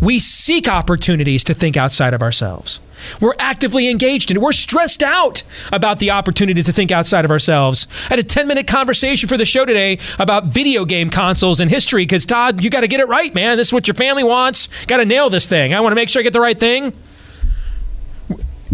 We 0.00 0.18
seek 0.18 0.68
opportunities 0.68 1.42
to 1.44 1.54
think 1.54 1.76
outside 1.76 2.14
of 2.14 2.22
ourselves. 2.22 2.80
We're 3.20 3.34
actively 3.38 3.88
engaged 3.88 4.30
in 4.30 4.36
it. 4.36 4.40
We're 4.40 4.52
stressed 4.52 5.02
out 5.02 5.42
about 5.72 5.98
the 5.98 6.10
opportunity 6.10 6.62
to 6.62 6.72
think 6.72 6.90
outside 6.90 7.24
of 7.24 7.30
ourselves. 7.30 7.86
I 8.06 8.14
had 8.14 8.18
a 8.18 8.22
10 8.22 8.48
minute 8.48 8.66
conversation 8.66 9.28
for 9.28 9.36
the 9.36 9.44
show 9.44 9.64
today 9.64 9.98
about 10.18 10.44
video 10.44 10.84
game 10.84 11.10
consoles 11.10 11.60
and 11.60 11.70
history 11.70 12.02
because, 12.02 12.26
Todd, 12.26 12.62
you 12.62 12.70
got 12.70 12.80
to 12.80 12.88
get 12.88 13.00
it 13.00 13.08
right, 13.08 13.34
man. 13.34 13.56
This 13.56 13.68
is 13.68 13.72
what 13.72 13.86
your 13.86 13.94
family 13.94 14.24
wants. 14.24 14.68
Got 14.86 14.98
to 14.98 15.04
nail 15.04 15.30
this 15.30 15.48
thing. 15.48 15.74
I 15.74 15.80
want 15.80 15.92
to 15.92 15.96
make 15.96 16.08
sure 16.08 16.20
I 16.20 16.22
get 16.22 16.32
the 16.32 16.40
right 16.40 16.58
thing. 16.58 16.92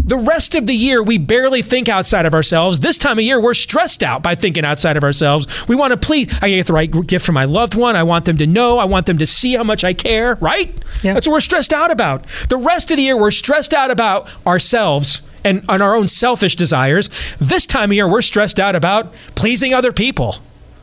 The 0.05 0.17
rest 0.17 0.53
of 0.53 0.67
the 0.67 0.75
year, 0.75 1.01
we 1.01 1.17
barely 1.17 1.63
think 1.63 1.89
outside 1.89 2.27
of 2.27 2.35
ourselves. 2.35 2.79
This 2.79 2.99
time 2.99 3.17
of 3.17 3.25
year, 3.25 3.41
we're 3.41 3.55
stressed 3.55 4.03
out 4.03 4.21
by 4.21 4.35
thinking 4.35 4.63
outside 4.63 4.97
of 4.97 5.03
ourselves. 5.03 5.67
We 5.67 5.75
want 5.75 5.91
to 5.91 5.97
please. 5.97 6.37
I 6.43 6.49
get 6.49 6.67
the 6.67 6.73
right 6.73 7.07
gift 7.07 7.25
for 7.25 7.31
my 7.31 7.45
loved 7.45 7.73
one. 7.73 7.95
I 7.95 8.03
want 8.03 8.25
them 8.25 8.37
to 8.37 8.45
know. 8.45 8.77
I 8.77 8.85
want 8.85 9.07
them 9.07 9.17
to 9.17 9.25
see 9.25 9.55
how 9.55 9.63
much 9.63 9.83
I 9.83 9.93
care, 9.93 10.35
right? 10.35 10.71
Yeah. 11.01 11.15
That's 11.15 11.27
what 11.27 11.33
we're 11.33 11.39
stressed 11.39 11.73
out 11.73 11.89
about. 11.89 12.27
The 12.49 12.57
rest 12.57 12.91
of 12.91 12.97
the 12.97 13.03
year, 13.03 13.17
we're 13.17 13.31
stressed 13.31 13.73
out 13.73 13.89
about 13.89 14.31
ourselves 14.45 15.23
and 15.43 15.65
on 15.67 15.81
our 15.81 15.95
own 15.95 16.07
selfish 16.07 16.55
desires. 16.55 17.09
This 17.39 17.65
time 17.65 17.89
of 17.89 17.95
year, 17.95 18.07
we're 18.07 18.21
stressed 18.21 18.59
out 18.59 18.75
about 18.75 19.11
pleasing 19.33 19.73
other 19.73 19.91
people. 19.91 20.35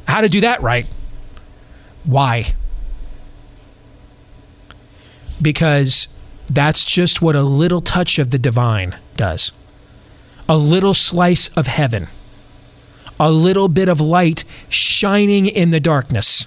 How 0.09 0.21
to 0.21 0.29
do 0.29 0.41
that 0.41 0.63
right. 0.63 0.87
Why? 2.05 2.55
Because 5.41 6.09
that's 6.55 6.85
just 6.85 7.23
what 7.23 7.37
a 7.37 7.43
little 7.43 7.81
touch 7.81 8.19
of 8.19 8.31
the 8.31 8.39
divine 8.39 8.97
does. 9.17 9.53
A 10.49 10.57
little 10.57 10.95
slice 10.95 11.49
of 11.57 11.67
heaven. 11.67 12.09
A 13.21 13.31
little 13.31 13.69
bit 13.69 13.89
of 13.89 14.01
light 14.01 14.45
shining 14.69 15.47
in 15.47 15.71
the 15.71 15.81
darkness. 15.81 16.47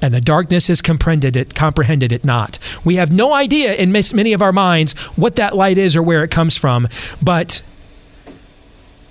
And 0.00 0.12
the 0.12 0.20
darkness 0.20 0.66
has 0.66 0.82
comprehended 0.82 1.36
it, 1.36 1.54
comprehended 1.54 2.10
it 2.10 2.24
not. 2.24 2.58
We 2.84 2.96
have 2.96 3.12
no 3.12 3.32
idea 3.32 3.74
in 3.74 3.92
many 3.92 4.32
of 4.32 4.42
our 4.42 4.52
minds 4.52 4.94
what 5.16 5.36
that 5.36 5.54
light 5.54 5.78
is 5.78 5.96
or 5.96 6.02
where 6.02 6.24
it 6.24 6.30
comes 6.32 6.56
from, 6.56 6.88
but 7.22 7.62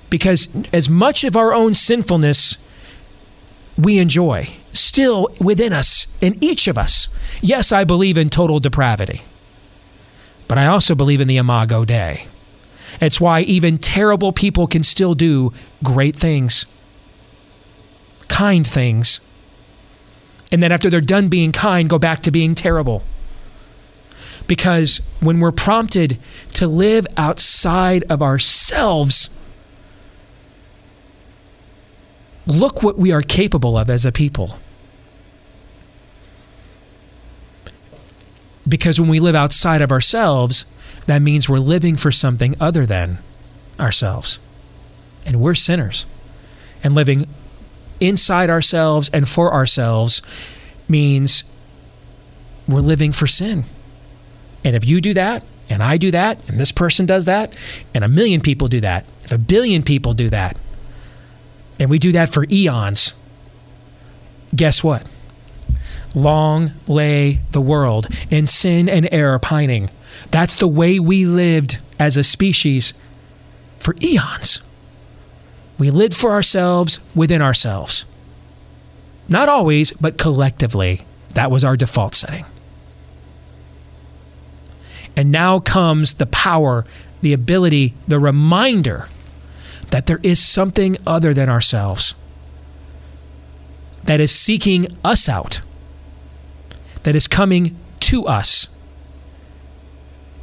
because 0.09 0.49
as 0.73 0.89
much 0.89 1.23
of 1.23 1.37
our 1.37 1.53
own 1.53 1.73
sinfulness 1.73 2.57
we 3.77 3.99
enjoy 3.99 4.49
still 4.73 5.27
within 5.39 5.73
us, 5.73 6.07
in 6.19 6.37
each 6.41 6.67
of 6.67 6.77
us. 6.77 7.09
Yes, 7.41 7.71
I 7.71 7.83
believe 7.83 8.17
in 8.17 8.29
total 8.29 8.59
depravity, 8.59 9.21
but 10.51 10.57
I 10.57 10.65
also 10.65 10.95
believe 10.95 11.21
in 11.21 11.29
the 11.29 11.37
Imago 11.37 11.85
Dei. 11.85 12.25
It's 12.99 13.21
why 13.21 13.39
even 13.39 13.77
terrible 13.77 14.33
people 14.33 14.67
can 14.67 14.83
still 14.83 15.15
do 15.15 15.53
great 15.81 16.13
things, 16.13 16.65
kind 18.27 18.67
things, 18.67 19.21
and 20.51 20.61
then 20.61 20.73
after 20.73 20.89
they're 20.89 20.99
done 20.99 21.29
being 21.29 21.53
kind, 21.53 21.89
go 21.89 21.97
back 21.97 22.19
to 22.23 22.31
being 22.31 22.53
terrible. 22.53 23.01
Because 24.45 24.99
when 25.21 25.39
we're 25.39 25.53
prompted 25.53 26.19
to 26.51 26.67
live 26.67 27.07
outside 27.15 28.03
of 28.09 28.21
ourselves, 28.21 29.29
look 32.45 32.83
what 32.83 32.97
we 32.97 33.13
are 33.13 33.21
capable 33.21 33.77
of 33.77 33.89
as 33.89 34.05
a 34.05 34.11
people. 34.11 34.59
Because 38.67 38.99
when 38.99 39.09
we 39.09 39.19
live 39.19 39.35
outside 39.35 39.81
of 39.81 39.91
ourselves, 39.91 40.65
that 41.07 41.21
means 41.21 41.49
we're 41.49 41.59
living 41.59 41.95
for 41.95 42.11
something 42.11 42.55
other 42.59 42.85
than 42.85 43.19
ourselves. 43.79 44.39
And 45.25 45.39
we're 45.39 45.55
sinners. 45.55 46.05
And 46.83 46.95
living 46.95 47.27
inside 47.99 48.49
ourselves 48.49 49.09
and 49.13 49.27
for 49.27 49.53
ourselves 49.53 50.21
means 50.87 51.43
we're 52.67 52.79
living 52.79 53.11
for 53.11 53.27
sin. 53.27 53.65
And 54.63 54.75
if 54.75 54.85
you 54.85 55.01
do 55.01 55.13
that, 55.13 55.43
and 55.69 55.81
I 55.81 55.97
do 55.97 56.11
that, 56.11 56.37
and 56.49 56.59
this 56.59 56.71
person 56.71 57.05
does 57.05 57.25
that, 57.25 57.55
and 57.93 58.03
a 58.03 58.07
million 58.07 58.41
people 58.41 58.67
do 58.67 58.81
that, 58.81 59.05
if 59.23 59.31
a 59.31 59.37
billion 59.37 59.83
people 59.83 60.13
do 60.13 60.29
that, 60.29 60.57
and 61.79 61.89
we 61.89 61.97
do 61.97 62.11
that 62.11 62.29
for 62.29 62.45
eons, 62.51 63.13
guess 64.55 64.83
what? 64.83 65.05
Long 66.13 66.73
lay 66.87 67.39
the 67.51 67.61
world 67.61 68.07
in 68.29 68.47
sin 68.47 68.89
and 68.89 69.07
error 69.11 69.39
pining. 69.39 69.89
That's 70.29 70.55
the 70.55 70.67
way 70.67 70.99
we 70.99 71.25
lived 71.25 71.79
as 71.99 72.17
a 72.17 72.23
species 72.23 72.93
for 73.79 73.95
eons. 74.03 74.61
We 75.77 75.89
lived 75.89 76.15
for 76.15 76.31
ourselves 76.31 76.99
within 77.15 77.41
ourselves. 77.41 78.05
Not 79.27 79.49
always, 79.49 79.93
but 79.93 80.17
collectively, 80.17 81.05
that 81.35 81.49
was 81.49 81.63
our 81.63 81.77
default 81.77 82.13
setting. 82.13 82.45
And 85.15 85.31
now 85.31 85.59
comes 85.59 86.15
the 86.15 86.25
power, 86.25 86.85
the 87.21 87.33
ability, 87.33 87.93
the 88.07 88.19
reminder 88.19 89.07
that 89.89 90.05
there 90.05 90.19
is 90.23 90.39
something 90.39 90.97
other 91.05 91.33
than 91.33 91.49
ourselves 91.49 92.15
that 94.03 94.19
is 94.19 94.33
seeking 94.33 94.87
us 95.03 95.29
out, 95.29 95.61
that 97.03 97.15
is 97.15 97.27
coming 97.27 97.77
to 98.01 98.25
us. 98.25 98.67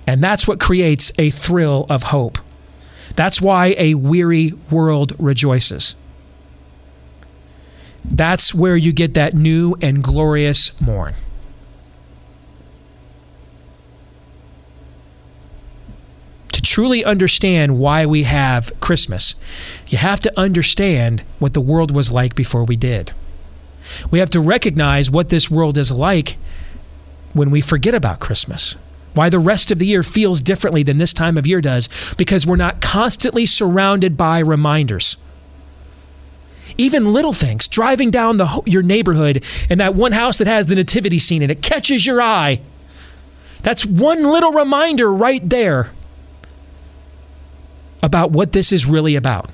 And 0.07 0.23
that's 0.25 0.49
what 0.49 0.59
creates 0.59 1.13
a 1.19 1.31
thrill 1.31 1.87
of 1.91 2.05
hope. 2.05 2.39
That's 3.15 3.43
why 3.43 3.75
a 3.79 3.95
weary 3.95 4.53
world 4.71 5.13
rejoices. 5.19 5.95
That's 8.05 8.55
where 8.55 8.77
you 8.77 8.93
get 8.93 9.15
that 9.15 9.35
new 9.35 9.77
and 9.83 10.03
glorious 10.03 10.79
morn. 10.81 11.15
To 16.53 16.63
truly 16.63 17.05
understand 17.05 17.79
why 17.79 18.07
we 18.07 18.23
have 18.23 18.73
Christmas, 18.81 19.35
you 19.89 19.99
have 19.99 20.21
to 20.21 20.41
understand 20.41 21.23
what 21.39 21.55
the 21.55 21.61
world 21.61 21.95
was 21.95 22.11
like 22.11 22.35
before 22.35 22.65
we 22.65 22.77
did. 22.77 23.13
We 24.11 24.19
have 24.19 24.31
to 24.31 24.41
recognize 24.41 25.11
what 25.11 25.29
this 25.29 25.51
world 25.51 25.79
is 25.79 25.91
like 25.93 26.37
when 27.33 27.51
we 27.51 27.61
forget 27.61 27.95
about 27.95 28.21
Christmas. 28.21 28.77
Why 29.15 29.29
the 29.29 29.39
rest 29.39 29.71
of 29.71 29.79
the 29.79 29.87
year 29.87 30.03
feels 30.03 30.41
differently 30.41 30.83
than 30.83 30.99
this 30.99 31.13
time 31.13 31.37
of 31.37 31.47
year 31.47 31.61
does, 31.61 31.89
because 32.17 32.47
we're 32.47 32.57
not 32.57 32.81
constantly 32.81 33.47
surrounded 33.47 34.17
by 34.17 34.39
reminders. 34.39 35.17
Even 36.77 37.13
little 37.13 37.33
things, 37.33 37.67
driving 37.67 38.11
down 38.11 38.37
the, 38.37 38.63
your 38.65 38.83
neighborhood 38.83 39.45
and 39.69 39.81
that 39.81 39.95
one 39.95 40.13
house 40.13 40.39
that 40.39 40.47
has 40.47 40.67
the 40.67 40.77
nativity 40.77 41.19
scene 41.19 41.43
and 41.43 41.51
it 41.51 41.63
catches 41.63 42.07
your 42.07 42.23
eye. 42.23 42.61
That's 43.63 43.85
one 43.85 44.23
little 44.23 44.53
reminder 44.53 45.13
right 45.13 45.47
there 45.49 45.91
about 48.03 48.31
what 48.31 48.53
this 48.53 48.73
is 48.73 48.87
really 48.87 49.17
about. 49.17 49.51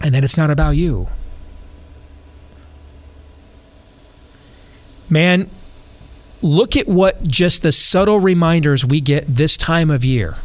And 0.00 0.14
that 0.14 0.22
it's 0.22 0.36
not 0.36 0.50
about 0.50 0.72
you. 0.72 1.08
Man, 5.12 5.50
look 6.40 6.74
at 6.74 6.88
what 6.88 7.22
just 7.22 7.62
the 7.62 7.70
subtle 7.70 8.18
reminders 8.18 8.82
we 8.82 9.02
get 9.02 9.26
this 9.26 9.58
time 9.58 9.90
of 9.90 10.06
year, 10.06 10.36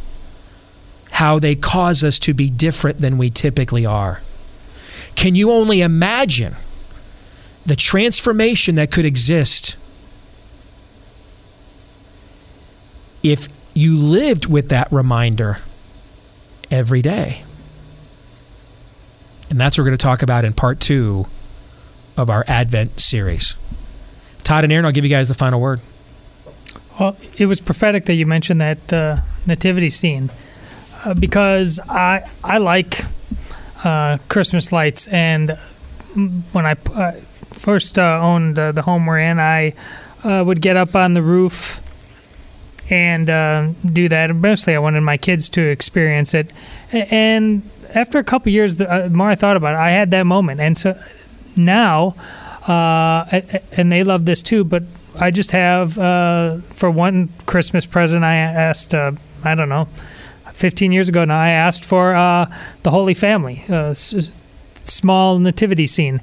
how 1.12 1.40
they 1.40 1.56
cause 1.56 2.04
us 2.04 2.20
to 2.20 2.34
be 2.34 2.50
different 2.50 3.00
than 3.00 3.18
we 3.18 3.30
typically 3.30 3.86
are. 3.86 4.20
Can 5.16 5.36
you 5.36 5.54
only 5.54 5.80
imagine 5.80 6.58
the 7.66 7.78
transformation 7.78 8.76
that 8.76 8.92
could 8.92 9.06
exist 9.06 9.78
if 13.24 13.48
you 13.74 13.96
lived 13.96 14.48
with 14.48 14.68
that 14.68 14.92
reminder 14.92 15.60
every 16.70 17.02
day? 17.02 17.44
And 19.50 19.62
that's 19.62 19.78
what 19.78 19.84
we're 19.84 19.92
going 19.92 19.98
to 19.98 20.04
talk 20.04 20.24
about 20.24 20.44
in 20.44 20.52
part 20.52 20.82
two 20.82 21.26
of 22.18 22.30
our 22.30 22.44
Advent 22.50 23.00
series. 23.00 23.56
Todd 24.48 24.64
and 24.64 24.72
Aaron, 24.72 24.86
I'll 24.86 24.94
give 24.94 25.04
you 25.04 25.10
guys 25.10 25.28
the 25.28 25.34
final 25.34 25.60
word. 25.60 25.82
Well, 26.98 27.18
it 27.38 27.48
was 27.48 27.60
prophetic 27.60 28.06
that 28.06 28.14
you 28.14 28.26
mentioned 28.26 28.62
that 28.62 28.94
uh, 28.94 29.18
nativity 29.46 29.90
scene 29.90 30.32
uh, 31.04 31.14
because 31.16 31.82
I 31.90 32.24
I 32.46 32.60
like 32.60 33.04
uh, 33.84 34.20
Christmas 34.30 34.72
lights, 34.72 35.06
and 35.10 35.50
when 36.54 36.66
I 36.66 36.78
uh, 36.96 37.12
first 37.56 38.00
uh, 38.00 38.22
owned 38.22 38.56
the 38.56 38.82
home 38.82 39.06
we're 39.06 39.20
in, 39.20 39.38
I 39.38 39.74
uh, 40.24 40.46
would 40.48 40.62
get 40.62 40.78
up 40.78 40.96
on 40.96 41.14
the 41.14 41.22
roof 41.22 41.82
and 42.90 43.26
do 43.86 44.08
that. 44.08 44.30
And 44.30 44.42
Mostly, 44.42 44.76
I 44.76 44.80
wanted 44.80 45.02
my 45.02 45.18
kids 45.18 45.50
to 45.50 45.62
experience 45.62 46.34
it, 46.34 46.54
and 46.94 47.70
after 47.94 48.18
a 48.18 48.24
couple 48.24 48.50
years, 48.54 48.78
the 48.78 49.10
more 49.14 49.28
I 49.28 49.36
thought 49.36 49.58
about 49.58 49.74
it, 49.74 49.80
I 49.80 49.90
had 49.90 50.10
that 50.12 50.24
moment, 50.24 50.62
and 50.62 50.78
so 50.78 50.98
now 51.58 52.14
uh, 52.68 53.42
and 53.72 53.92
they 53.92 54.04
love 54.04 54.26
this 54.26 54.42
too. 54.42 54.64
But 54.64 54.84
I 55.20 55.32
just 55.32 55.52
have 55.52 55.98
uh, 55.98 56.58
for 56.70 56.92
one 56.92 57.30
Christmas 57.46 57.86
present, 57.86 58.24
I 58.24 58.36
asked. 58.36 58.94
Uh, 58.94 59.14
I 59.44 59.56
don't 59.56 59.70
know. 59.70 59.88
15 60.54 60.92
years 60.92 61.08
ago 61.08 61.24
now, 61.24 61.40
I 61.40 61.50
asked 61.50 61.86
for 61.86 62.16
uh, 62.16 62.52
the 62.84 62.90
Holy 62.90 63.14
Family, 63.14 63.64
s- 63.70 64.32
small 64.74 65.38
nativity 65.38 65.86
scene. 65.86 66.20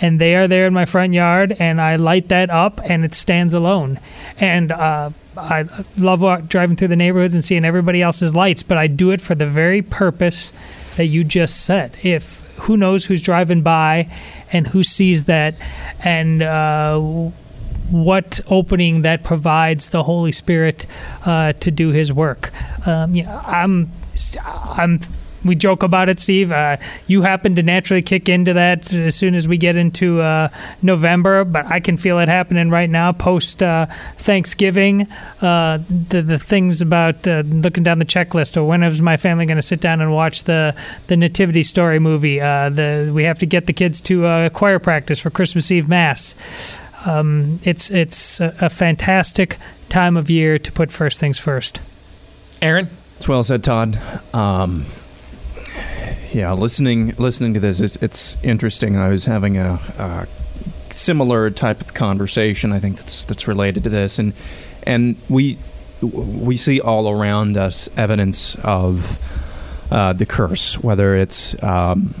And 0.00 0.20
they 0.20 0.36
are 0.36 0.46
there 0.46 0.66
in 0.66 0.72
my 0.74 0.84
front 0.84 1.12
yard, 1.12 1.56
and 1.58 1.80
I 1.80 1.96
light 1.96 2.28
that 2.28 2.50
up, 2.50 2.80
and 2.84 3.04
it 3.04 3.14
stands 3.14 3.52
alone. 3.52 3.98
And 4.38 4.70
uh, 4.70 5.10
I 5.36 5.64
love 5.96 6.20
walk, 6.22 6.46
driving 6.48 6.76
through 6.76 6.88
the 6.88 6.96
neighborhoods 6.96 7.34
and 7.34 7.44
seeing 7.44 7.64
everybody 7.64 8.00
else's 8.00 8.36
lights, 8.36 8.62
but 8.62 8.78
I 8.78 8.86
do 8.86 9.10
it 9.10 9.20
for 9.20 9.34
the 9.34 9.46
very 9.46 9.82
purpose 9.82 10.52
that 10.98 11.06
you 11.06 11.24
just 11.24 11.64
said. 11.64 11.96
If 12.02 12.40
who 12.56 12.76
knows 12.76 13.06
who's 13.06 13.22
driving 13.22 13.62
by 13.62 14.10
and 14.52 14.66
who 14.66 14.82
sees 14.82 15.24
that, 15.24 15.54
and 16.04 16.42
uh, 16.42 17.00
what 17.90 18.40
opening 18.48 19.02
that 19.02 19.22
provides 19.22 19.90
the 19.90 20.02
Holy 20.02 20.32
Spirit 20.32 20.86
uh, 21.24 21.54
to 21.54 21.70
do 21.70 21.90
His 21.90 22.12
work. 22.12 22.50
Um, 22.86 23.14
you 23.14 23.22
know, 23.22 23.40
I'm 23.46 23.90
I'm 24.44 25.00
we 25.44 25.54
joke 25.54 25.82
about 25.82 26.08
it, 26.08 26.18
Steve. 26.18 26.52
Uh, 26.52 26.76
you 27.06 27.22
happen 27.22 27.54
to 27.56 27.62
naturally 27.62 28.02
kick 28.02 28.28
into 28.28 28.52
that 28.54 28.92
as 28.92 29.14
soon 29.14 29.34
as 29.34 29.46
we 29.46 29.56
get 29.56 29.76
into 29.76 30.20
uh, 30.20 30.48
November, 30.82 31.44
but 31.44 31.66
I 31.66 31.80
can 31.80 31.96
feel 31.96 32.18
it 32.18 32.28
happening 32.28 32.70
right 32.70 32.90
now 32.90 33.12
post 33.12 33.62
uh, 33.62 33.86
Thanksgiving. 34.16 35.08
Uh, 35.40 35.78
the 36.08 36.22
the 36.22 36.38
things 36.38 36.80
about 36.80 37.26
uh, 37.26 37.42
looking 37.46 37.84
down 37.84 37.98
the 37.98 38.04
checklist, 38.04 38.56
or 38.56 38.64
when 38.64 38.82
is 38.82 39.00
my 39.02 39.16
family 39.16 39.46
going 39.46 39.56
to 39.56 39.62
sit 39.62 39.80
down 39.80 40.00
and 40.00 40.12
watch 40.12 40.44
the 40.44 40.74
the 41.06 41.16
Nativity 41.16 41.62
Story 41.62 41.98
movie? 41.98 42.40
Uh, 42.40 42.68
the 42.68 43.10
we 43.14 43.24
have 43.24 43.38
to 43.38 43.46
get 43.46 43.66
the 43.66 43.72
kids 43.72 44.00
to 44.02 44.50
choir 44.50 44.78
practice 44.78 45.18
for 45.20 45.30
Christmas 45.30 45.70
Eve 45.70 45.88
mass. 45.88 46.34
Um, 47.06 47.60
it's 47.62 47.90
it's 47.90 48.40
a, 48.40 48.54
a 48.60 48.70
fantastic 48.70 49.56
time 49.88 50.16
of 50.16 50.28
year 50.28 50.58
to 50.58 50.72
put 50.72 50.90
first 50.92 51.20
things 51.20 51.38
first. 51.38 51.80
Aaron, 52.60 52.88
it's 53.16 53.28
well 53.28 53.42
said, 53.42 53.62
Todd. 53.62 53.98
Um, 54.34 54.84
yeah, 56.32 56.52
listening 56.52 57.14
listening 57.18 57.54
to 57.54 57.60
this, 57.60 57.80
it's 57.80 57.96
it's 57.96 58.36
interesting. 58.42 58.96
I 58.96 59.08
was 59.08 59.24
having 59.24 59.56
a, 59.56 59.80
a, 59.98 60.26
similar 60.90 61.50
type 61.50 61.80
of 61.80 61.94
conversation. 61.94 62.72
I 62.72 62.80
think 62.80 62.98
that's 62.98 63.24
that's 63.24 63.48
related 63.48 63.84
to 63.84 63.90
this, 63.90 64.18
and 64.18 64.32
and 64.82 65.16
we 65.28 65.58
we 66.02 66.56
see 66.56 66.80
all 66.80 67.10
around 67.10 67.56
us 67.56 67.88
evidence 67.96 68.56
of 68.56 69.18
uh, 69.90 70.12
the 70.12 70.26
curse, 70.26 70.78
whether 70.78 71.14
it's 71.14 71.60
um, 71.62 72.14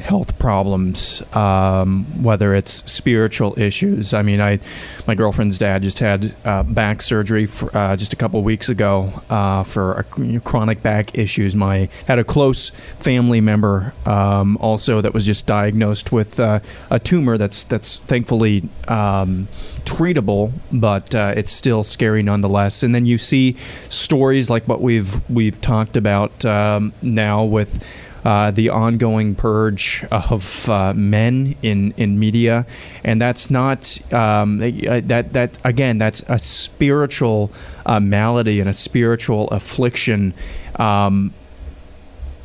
health 0.00 0.38
problems, 0.38 1.22
um, 1.34 2.04
whether 2.22 2.54
it's 2.54 2.90
spiritual 2.90 3.58
issues. 3.58 4.14
I 4.14 4.22
mean, 4.22 4.40
I 4.40 4.58
my 5.06 5.14
girlfriend's 5.14 5.58
dad 5.58 5.82
just 5.82 5.98
had 5.98 6.34
uh, 6.44 6.62
back 6.62 7.02
surgery 7.02 7.46
for, 7.46 7.74
uh, 7.76 7.96
just 7.96 8.12
a 8.12 8.16
couple 8.16 8.42
weeks 8.42 8.68
ago 8.68 9.12
uh, 9.30 9.62
for 9.62 9.92
a, 9.92 10.40
chronic 10.40 10.82
back 10.82 11.16
issues. 11.16 11.54
My 11.54 11.88
had 12.06 12.18
a 12.18 12.24
close 12.24 12.70
family 12.70 13.40
member 13.40 13.92
um, 14.06 14.56
also 14.58 15.00
that 15.00 15.14
was 15.14 15.26
just 15.26 15.46
diagnosed 15.46 16.12
with 16.12 16.40
uh, 16.40 16.60
a 16.90 16.98
tumor 16.98 17.38
that's 17.38 17.64
that's 17.64 17.98
thankfully 17.98 18.68
um, 18.88 19.48
treatable, 19.84 20.52
but 20.72 21.14
uh, 21.14 21.34
it's 21.36 21.52
still 21.52 21.82
scary 21.82 22.22
nonetheless. 22.22 22.82
And 22.82 22.94
then 22.94 23.06
you 23.06 23.18
see 23.18 23.54
stories 23.88 24.50
like 24.50 24.66
what 24.68 24.80
we've 24.80 25.20
we've 25.30 25.60
talked 25.60 25.96
about 25.96 26.44
um, 26.44 26.92
now 27.02 27.44
with 27.44 27.84
uh, 28.28 28.50
the 28.50 28.68
ongoing 28.68 29.34
purge 29.34 30.04
of 30.10 30.68
uh, 30.68 30.92
men 30.92 31.56
in, 31.62 31.94
in 31.96 32.18
media, 32.18 32.66
and 33.02 33.22
that's 33.22 33.50
not 33.50 33.98
um, 34.12 34.60
uh, 34.60 35.00
that 35.04 35.32
that 35.32 35.56
again 35.64 35.96
that's 35.96 36.20
a 36.28 36.38
spiritual 36.38 37.50
uh, 37.86 37.98
malady 37.98 38.60
and 38.60 38.68
a 38.68 38.74
spiritual 38.74 39.48
affliction. 39.48 40.34
Um, 40.76 41.32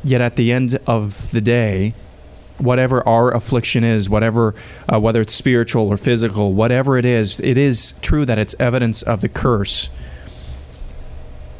yet 0.02 0.22
at 0.22 0.36
the 0.36 0.52
end 0.52 0.78
of 0.86 1.30
the 1.32 1.42
day, 1.42 1.92
whatever 2.56 3.06
our 3.06 3.30
affliction 3.34 3.84
is, 3.84 4.08
whatever 4.08 4.54
uh, 4.90 4.98
whether 4.98 5.20
it's 5.20 5.34
spiritual 5.34 5.88
or 5.88 5.98
physical, 5.98 6.54
whatever 6.54 6.96
it 6.96 7.04
is, 7.04 7.40
it 7.40 7.58
is 7.58 7.92
true 8.00 8.24
that 8.24 8.38
it's 8.38 8.54
evidence 8.58 9.02
of 9.02 9.20
the 9.20 9.28
curse. 9.28 9.90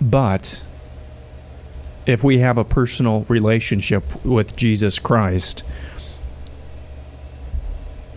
But 0.00 0.64
if 2.06 2.22
we 2.22 2.38
have 2.38 2.58
a 2.58 2.64
personal 2.64 3.22
relationship 3.28 4.24
with 4.24 4.56
Jesus 4.56 4.98
Christ, 4.98 5.62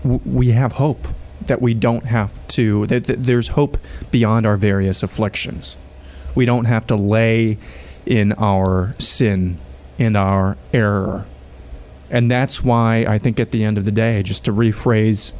we 0.04 0.52
have 0.52 0.74
hope 0.74 1.08
that 1.48 1.62
we 1.62 1.74
don't 1.74 2.06
have 2.06 2.46
to, 2.48 2.86
that, 2.88 3.06
there's 3.06 3.50
hope 3.50 3.78
beyond 4.12 4.46
our 4.46 4.58
various 4.58 5.04
afflictions. 5.04 5.78
We 6.36 6.46
don't 6.46 6.66
have 6.66 6.86
to 6.88 6.96
lay 6.96 7.58
in 8.06 8.34
our 8.34 8.96
sin, 9.00 9.60
in 9.98 10.16
our 10.16 10.58
error. 10.74 11.26
And 12.10 12.32
that's 12.32 12.64
why 12.64 13.06
I 13.08 13.18
think 13.18 13.40
at 13.40 13.52
the 13.52 13.64
end 13.64 13.78
of 13.78 13.86
the 13.86 13.92
day, 13.92 14.24
just 14.24 14.46
to 14.46 14.52
rephrase 14.52 15.34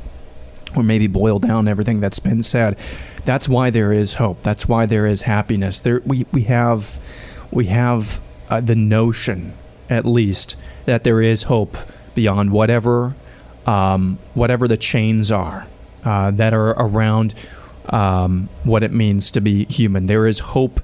or 0.76 0.84
maybe 0.84 1.08
boil 1.08 1.40
down 1.40 1.68
everything 1.68 2.02
that's 2.02 2.20
been 2.20 2.42
said, 2.42 2.78
that's 3.26 3.48
why 3.48 3.70
there 3.70 3.94
is 3.94 4.16
hope. 4.16 4.44
That's 4.44 4.68
why 4.68 4.86
there 4.86 5.06
is 5.06 5.24
happiness. 5.24 5.80
There 5.80 6.02
we, 6.06 6.26
we 6.32 6.44
have 6.44 7.00
we 7.52 7.68
have 7.68 8.20
uh, 8.50 8.62
the 8.62 8.76
notion, 8.76 9.54
at 9.90 10.06
least, 10.06 10.56
that 10.86 11.04
there 11.04 11.22
is 11.22 11.44
hope 11.44 11.78
beyond 12.16 12.52
whatever 12.52 13.16
um, 13.68 14.18
whatever 14.34 14.68
the 14.68 14.78
chains 14.78 15.32
are 15.32 15.68
uh, 16.04 16.32
that 16.32 16.54
are 16.54 16.70
around 16.72 17.36
um, 17.90 18.50
what 18.64 18.82
it 18.82 18.94
means 18.94 19.30
to 19.32 19.42
be 19.42 19.66
human. 19.66 20.06
There 20.08 20.26
is 20.26 20.40
hope 20.40 20.80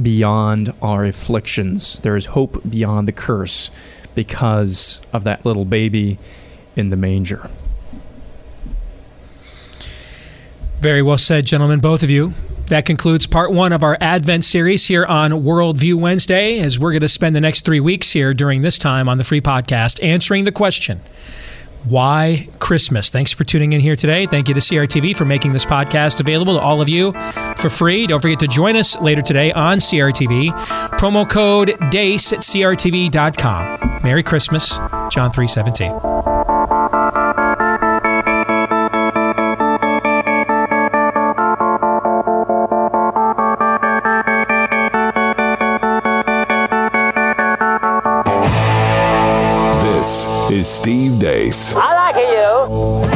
beyond 0.00 0.72
our 0.82 1.04
afflictions. 1.04 1.98
There 2.00 2.16
is 2.16 2.26
hope 2.26 2.62
beyond 2.68 3.08
the 3.08 3.12
curse 3.12 3.70
because 4.14 5.00
of 5.12 5.24
that 5.24 5.44
little 5.44 5.64
baby 5.64 6.18
in 6.76 6.90
the 6.90 6.96
manger. 6.96 7.50
Very 10.80 11.02
well 11.02 11.18
said, 11.18 11.46
gentlemen, 11.46 11.80
both 11.80 12.02
of 12.02 12.10
you. 12.10 12.34
That 12.66 12.84
concludes 12.84 13.26
part 13.26 13.52
one 13.52 13.72
of 13.72 13.82
our 13.82 13.96
Advent 14.00 14.44
series 14.44 14.86
here 14.86 15.04
on 15.04 15.30
Worldview 15.30 15.94
Wednesday, 15.94 16.58
as 16.58 16.78
we're 16.78 16.92
going 16.92 17.00
to 17.00 17.08
spend 17.08 17.36
the 17.36 17.40
next 17.40 17.64
three 17.64 17.80
weeks 17.80 18.10
here 18.10 18.34
during 18.34 18.62
this 18.62 18.78
time 18.78 19.08
on 19.08 19.18
the 19.18 19.24
free 19.24 19.40
podcast 19.40 20.02
answering 20.02 20.44
the 20.44 20.52
question 20.52 21.00
why 21.88 22.48
Christmas? 22.58 23.10
Thanks 23.10 23.32
for 23.32 23.44
tuning 23.44 23.72
in 23.72 23.80
here 23.80 23.96
today. 23.96 24.26
Thank 24.26 24.48
you 24.48 24.54
to 24.54 24.60
CRTV 24.60 25.16
for 25.16 25.24
making 25.24 25.52
this 25.52 25.64
podcast 25.64 26.20
available 26.20 26.54
to 26.54 26.60
all 26.60 26.80
of 26.80 26.88
you 26.88 27.12
for 27.56 27.68
free. 27.68 28.06
Don't 28.06 28.20
forget 28.20 28.40
to 28.40 28.48
join 28.48 28.76
us 28.76 29.00
later 29.00 29.22
today 29.22 29.52
on 29.52 29.78
CRTV. 29.78 30.50
Promo 30.98 31.28
code 31.28 31.76
DEACE 31.90 32.32
at 32.32 32.40
CRTV.com. 32.40 34.00
Merry 34.02 34.22
Christmas, 34.22 34.76
John 35.10 35.30
317. 35.30 36.35
Steve 50.66 51.20
Deace. 51.20 51.74
I 51.76 51.94
like 51.94 53.10
you. 53.10 53.15